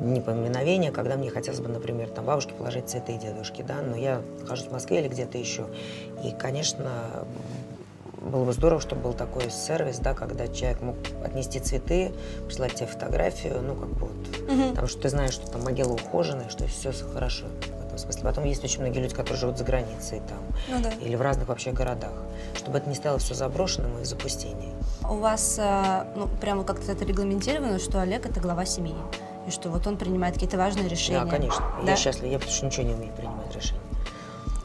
дни 0.00 0.20
поминовения, 0.20 0.90
когда 0.90 1.16
мне 1.16 1.30
хотелось 1.30 1.60
бы, 1.60 1.68
например, 1.68 2.08
там, 2.08 2.24
бабушке 2.24 2.54
положить 2.54 2.88
цветы 2.88 3.18
дедушке, 3.18 3.62
да, 3.62 3.76
но 3.82 3.96
я 3.96 4.22
нахожусь 4.40 4.66
в 4.66 4.72
Москве 4.72 5.00
или 5.00 5.08
где-то 5.08 5.38
еще. 5.38 5.66
И, 6.24 6.32
конечно, 6.32 6.90
было 8.20 8.44
бы 8.44 8.52
здорово, 8.52 8.80
чтобы 8.80 9.02
был 9.02 9.12
такой 9.12 9.50
сервис, 9.50 9.98
да, 9.98 10.14
когда 10.14 10.46
человек 10.48 10.80
мог 10.82 10.96
отнести 11.24 11.58
цветы, 11.60 12.12
прислать 12.46 12.74
тебе 12.74 12.86
фотографию, 12.86 13.62
ну, 13.62 13.74
как 13.74 13.88
бы 13.88 14.06
вот, 14.08 14.70
потому 14.70 14.88
что 14.88 15.00
ты 15.02 15.08
знаешь, 15.08 15.32
что 15.32 15.50
там 15.50 15.62
могила 15.64 15.92
ухоженная, 15.92 16.48
что 16.48 16.66
все 16.66 16.92
хорошо 16.92 17.46
в 17.82 17.86
этом 17.86 17.98
смысле. 17.98 18.22
Потом 18.24 18.44
есть 18.44 18.62
очень 18.62 18.80
многие 18.80 19.00
люди, 19.00 19.14
которые 19.14 19.38
живут 19.38 19.58
за 19.58 19.64
границей, 19.64 20.20
там, 20.28 20.38
Ну 20.76 20.82
да. 20.82 20.90
или 21.00 21.16
в 21.16 21.22
разных 21.22 21.48
вообще 21.48 21.72
городах, 21.72 22.12
чтобы 22.54 22.78
это 22.78 22.88
не 22.88 22.94
стало 22.94 23.18
все 23.18 23.34
заброшенным 23.34 23.98
и 23.98 24.02
в 24.02 24.06
запустении. 24.06 24.72
У 25.08 25.14
вас, 25.14 25.56
э, 25.58 26.04
ну, 26.14 26.28
прямо 26.40 26.62
как-то 26.64 26.92
это 26.92 27.04
регламентировано, 27.04 27.78
что 27.78 28.00
Олег– 28.00 28.26
это 28.30 28.38
глава 28.38 28.64
семьи, 28.66 28.94
и 29.50 29.52
что 29.52 29.68
вот 29.68 29.86
он 29.86 29.96
принимает 29.96 30.34
какие-то 30.34 30.56
важные 30.56 30.88
решения. 30.88 31.24
Да, 31.24 31.30
конечно. 31.30 31.64
Да? 31.84 31.90
Я 31.90 31.96
счастлив, 31.96 32.30
я 32.30 32.38
потому 32.38 32.56
что 32.56 32.66
ничего 32.66 32.86
не 32.86 32.94
умею 32.94 33.12
принимать 33.12 33.54
решения. 33.54 33.80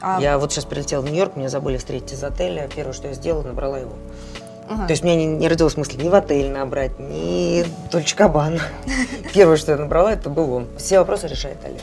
А, 0.00 0.18
Я 0.20 0.38
вот 0.38 0.52
сейчас 0.52 0.64
прилетела 0.64 1.00
в 1.02 1.06
Нью-Йорк, 1.06 1.36
меня 1.36 1.48
забыли 1.48 1.76
встретить 1.76 2.12
из 2.12 2.22
отеля. 2.22 2.68
Первое, 2.74 2.92
что 2.92 3.08
я 3.08 3.14
сделала, 3.14 3.42
набрала 3.42 3.78
его. 3.78 3.92
ага. 4.68 4.86
То 4.86 4.92
есть 4.92 5.02
у 5.02 5.06
меня 5.06 5.16
не, 5.16 5.26
не 5.26 5.48
родилось 5.48 5.76
мысли 5.76 6.00
ни 6.02 6.08
в 6.08 6.14
отель 6.14 6.50
набрать, 6.50 6.98
ни 6.98 7.64
Дольче 7.90 8.14
Кабана. 8.16 8.60
Первое, 9.34 9.56
что 9.56 9.72
я 9.72 9.78
набрала, 9.78 10.12
это 10.12 10.30
был 10.30 10.52
он. 10.52 10.68
Все 10.78 10.98
вопросы 10.98 11.26
решает 11.26 11.58
Олег. 11.64 11.82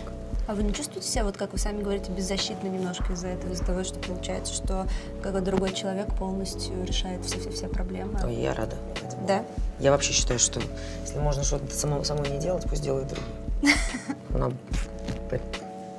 А 0.54 0.56
вы 0.56 0.62
не 0.62 0.72
чувствуете 0.72 1.08
себя, 1.08 1.24
вот 1.24 1.36
как 1.36 1.52
вы 1.52 1.58
сами 1.58 1.82
говорите, 1.82 2.12
беззащитно 2.12 2.68
немножко 2.68 3.14
из-за 3.14 3.30
этого, 3.30 3.54
из-за 3.54 3.66
того, 3.66 3.84
что 3.84 3.98
получается, 3.98 4.54
что 4.54 4.86
какой 5.24 5.42
другой 5.42 5.74
человек 5.74 6.14
полностью 6.16 6.86
решает 6.86 7.26
все-все-все 7.26 7.68
проблемы? 7.68 8.20
Ой, 8.24 8.36
я 8.36 8.54
рада. 8.54 8.76
этому. 9.04 9.26
Да? 9.26 9.44
Я 9.80 9.90
вообще 9.90 10.14
считаю, 10.14 10.38
что 10.38 10.62
если 11.02 11.18
можно 11.18 11.44
что-то 11.44 11.74
само, 11.74 12.04
самой 12.04 12.30
не 12.30 12.38
делать, 12.38 12.66
пусть 12.70 12.84
делают 12.84 13.08
другие. 13.08 13.76
Но, 14.30 14.54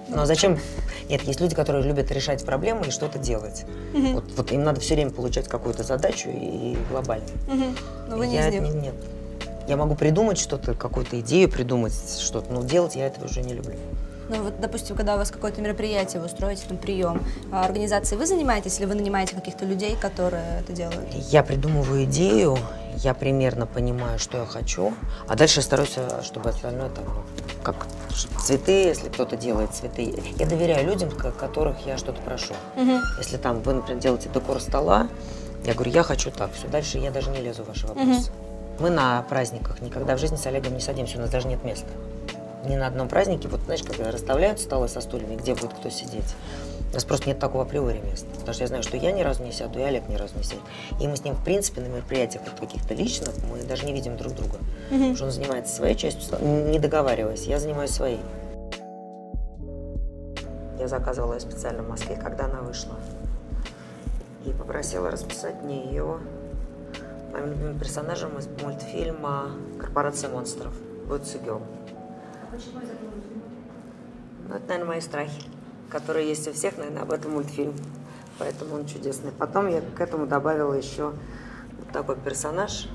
ну 0.09 0.21
а 0.21 0.25
зачем? 0.27 0.61
Нет, 1.09 1.23
есть 1.23 1.41
люди, 1.41 1.57
которые 1.57 1.83
любят 1.83 2.13
решать 2.13 2.45
проблемы 2.45 2.87
и 2.87 2.91
что-то 2.93 3.19
делать. 3.19 3.65
Вот, 3.93 4.25
вот 4.37 4.53
им 4.53 4.63
надо 4.63 4.79
все 4.79 4.95
время 4.95 5.11
получать 5.11 5.49
какую-то 5.49 5.83
задачу 5.83 6.29
и 6.33 6.77
глобально. 6.93 7.27
Мгм. 7.49 7.77
Но 8.09 8.17
вы 8.19 8.29
не 8.29 8.37
я 8.37 8.51
из 8.51 8.53
них. 8.55 8.63
не- 8.73 8.81
нет. 8.83 8.95
Я 9.67 9.77
могу 9.77 9.97
придумать 9.97 10.39
что-то, 10.39 10.75
какую-то 10.75 11.19
идею 11.19 11.51
придумать, 11.51 11.95
что-то, 12.21 12.53
но 12.53 12.63
делать 12.63 12.95
я 12.95 13.09
этого 13.09 13.25
уже 13.25 13.43
не 13.43 13.55
люблю. 13.55 13.75
Ну 14.29 14.43
вот, 14.43 14.61
допустим, 14.61 14.97
когда 14.97 15.15
у 15.15 15.19
вас 15.19 15.31
какое-то 15.31 15.61
мероприятие, 15.61 16.21
вы 16.21 16.27
устроите 16.27 16.63
там 16.67 16.77
прием, 16.79 17.23
а 17.53 17.65
организацией 17.65 18.19
вы 18.19 18.27
занимаетесь 18.27 18.79
или 18.79 18.87
вы 18.87 18.95
нанимаете 18.95 19.35
каких-то 19.35 19.65
людей, 19.65 19.97
которые 19.97 20.61
это 20.61 20.73
делают? 20.73 21.13
Я 21.13 21.43
придумываю 21.43 22.05
идею, 22.05 22.57
я 22.97 23.13
примерно 23.15 23.67
понимаю, 23.67 24.19
что 24.19 24.39
я 24.39 24.47
хочу, 24.47 24.95
а 25.29 25.37
дальше 25.37 25.61
я 25.61 25.63
стараюсь, 25.63 25.95
э, 25.97 26.23
чтобы 26.23 26.51
остальное 26.51 26.91
там, 26.91 27.05
как 27.63 27.87
цветы, 28.43 28.85
если 28.85 29.09
кто-то 29.09 29.37
делает 29.37 29.75
цветы. 29.75 30.15
Я 30.39 30.47
доверяю 30.47 30.87
людям, 30.87 31.11
которых 31.11 31.77
я 31.87 31.99
что-то 31.99 32.21
прошу. 32.23 32.55
Если 33.19 33.37
там 33.37 33.61
вы, 33.61 33.75
например, 33.75 34.01
делаете 34.01 34.29
декор 34.33 34.61
стола, 34.61 35.09
я 35.65 35.75
говорю, 35.75 35.91
я 35.93 36.03
хочу 36.03 36.31
так, 36.31 36.53
все, 36.53 36.69
дальше 36.69 36.99
я 36.99 37.11
даже 37.11 37.31
не 37.31 37.41
лезу 37.41 37.65
в 37.65 37.69
ваши 37.69 37.87
вопросы. 37.87 38.31
Мы 38.81 38.91
на 38.91 39.23
праздниках 39.23 39.81
никогда 39.81 40.17
в 40.17 40.19
жизни 40.21 40.37
с 40.37 40.47
Олегом 40.47 40.75
не 40.75 40.81
садимся, 40.81 41.19
у 41.19 41.21
нас 41.21 41.31
даже 41.31 41.47
нет 41.49 41.63
места. 41.65 41.87
Ни 42.67 42.77
на 42.77 42.87
одном 42.87 43.09
празднике, 43.09 43.49
вот 43.49 43.61
знаешь, 43.63 43.83
когда 43.83 44.11
расставляют 44.11 44.59
столы 44.59 44.89
со 44.89 45.01
стульями, 45.01 45.37
где 45.37 45.55
будет 45.55 45.75
кто 45.75 45.91
сидеть. 45.91 46.35
У 46.91 46.95
нас 46.95 47.05
просто 47.05 47.29
нет 47.29 47.39
такого 47.39 47.65
априори 47.65 47.99
места. 47.99 48.27
Потому 48.33 48.55
что 48.55 48.63
я 48.63 48.69
знаю, 48.69 48.83
что 48.83 48.97
я 48.97 49.13
ни 49.13 49.23
разу 49.23 49.43
не 49.43 49.53
сяду, 49.53 49.81
и 49.81 49.83
Олег 49.83 50.09
ни 50.09 50.15
разу 50.15 50.37
не 50.37 50.45
сядет. 50.45 50.63
И 51.01 51.09
мы 51.09 51.17
с 51.17 51.25
ним, 51.25 51.35
в 51.35 51.45
принципе, 51.45 51.81
на 51.81 51.89
мероприятиях 51.89 52.43
вот 52.47 52.59
каких-то 52.59 52.95
личных, 52.95 53.31
мы 53.51 53.63
даже 53.65 53.85
не 53.85 53.93
видим 53.93 54.17
друг 54.17 54.35
друга. 54.35 54.59
Потому 54.89 55.17
что 55.17 55.25
он 55.25 55.31
занимается 55.33 55.75
своей 55.75 55.97
частью, 55.97 56.39
не 56.41 56.79
договариваясь, 56.79 57.45
я 57.47 57.59
занимаюсь 57.59 57.91
своей. 57.91 58.21
Я 60.79 60.89
заказывала 60.89 61.35
ее 61.35 61.41
специально 61.41 61.83
в 61.83 61.89
Москве, 61.89 62.17
когда 62.17 62.45
она 62.45 62.61
вышла. 62.61 62.95
И 64.47 64.51
попросила 64.51 65.11
расписать 65.11 65.63
мне 65.63 65.85
ее 65.85 66.19
моим 67.33 67.47
любимым 67.51 67.79
персонажем 67.79 68.39
из 68.39 68.47
мультфильма 68.63 69.51
«Корпорация 69.81 70.31
монстров» 70.31 70.73
Bootsy 72.55 72.73
Girl. 72.73 73.45
Ну, 74.49 74.55
это, 74.55 74.69
наверное, 74.69 74.89
мои 74.89 75.01
страхи, 75.01 75.43
которые 75.91 76.29
есть 76.29 76.47
у 76.49 76.53
всех, 76.53 76.77
наверное, 76.77 77.03
об 77.03 77.13
этом 77.13 77.33
мультфильм. 77.33 77.75
Поэтому 78.39 78.77
он 78.77 78.87
чудесный. 78.87 79.33
Потом 79.33 79.69
я 79.69 79.81
к 79.81 80.01
этому 80.01 80.27
добавила 80.27 80.75
еще 80.75 81.13
вот 81.79 81.89
такой 81.93 82.17
персонаж, 82.17 82.89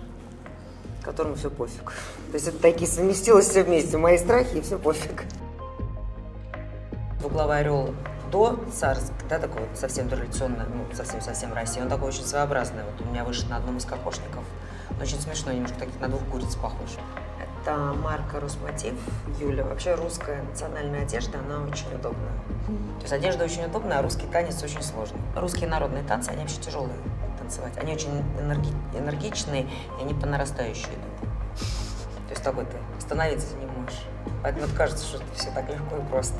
которому 1.03 1.35
все 1.35 1.49
пофиг. 1.49 1.91
То 2.31 2.33
есть 2.33 2.47
это 2.47 2.59
такие 2.59 2.89
совместилось 2.89 3.47
все 3.47 3.63
вместе. 3.63 3.97
Мои 3.97 4.17
страхи 4.17 4.57
и 4.57 4.61
все 4.61 4.77
пофиг. 4.77 5.23
Двуглавый 7.19 7.59
орел 7.59 7.93
до 8.31 8.59
царск, 8.71 9.11
да, 9.27 9.39
такой 9.39 9.61
вот 9.61 9.77
совсем 9.77 10.07
традиционный, 10.07 10.65
ну, 10.67 10.85
совсем-совсем 10.95 11.51
Россия, 11.51 11.83
он 11.83 11.89
такой 11.89 12.09
очень 12.09 12.23
своеобразный. 12.23 12.83
Вот 12.83 13.05
у 13.05 13.09
меня 13.09 13.23
вышел 13.23 13.49
на 13.49 13.57
одном 13.57 13.77
из 13.77 13.85
кокошников. 13.85 14.43
Очень 15.01 15.19
смешной, 15.19 15.55
немножко 15.55 15.79
таких 15.79 15.99
на 15.99 16.09
двух 16.09 16.23
куриц 16.25 16.55
похож. 16.55 16.91
Это 17.69 17.77
марка 17.77 18.39
Росмотив, 18.39 18.95
Юля. 19.39 19.63
Вообще 19.63 19.93
русская 19.93 20.41
национальная 20.41 21.03
одежда, 21.03 21.37
она 21.37 21.61
очень 21.61 21.93
удобная. 21.93 22.33
То 22.65 23.01
есть 23.01 23.13
одежда 23.13 23.43
очень 23.43 23.63
удобная, 23.65 23.99
а 23.99 24.01
русский 24.01 24.25
танец 24.25 24.63
очень 24.63 24.81
сложный. 24.81 25.19
Русские 25.35 25.69
народные 25.69 26.03
танцы, 26.03 26.29
они 26.29 26.41
вообще 26.41 26.59
тяжелые 26.59 26.97
танцевать. 27.37 27.77
Они 27.77 27.93
очень 27.93 28.09
энерги- 28.39 28.73
энергичные, 28.97 29.67
и 29.99 30.01
они 30.01 30.15
по 30.15 30.25
нарастающей 30.25 30.87
идут. 30.87 31.29
То 31.59 32.31
есть 32.31 32.43
такой 32.43 32.65
ты 32.65 32.77
остановиться 32.97 33.55
не 33.57 33.67
можешь. 33.67 34.01
Поэтому 34.41 34.65
кажется, 34.75 35.05
что 35.05 35.17
это 35.17 35.27
все 35.35 35.51
так 35.51 35.69
легко 35.69 35.97
и 35.97 36.01
просто. 36.09 36.39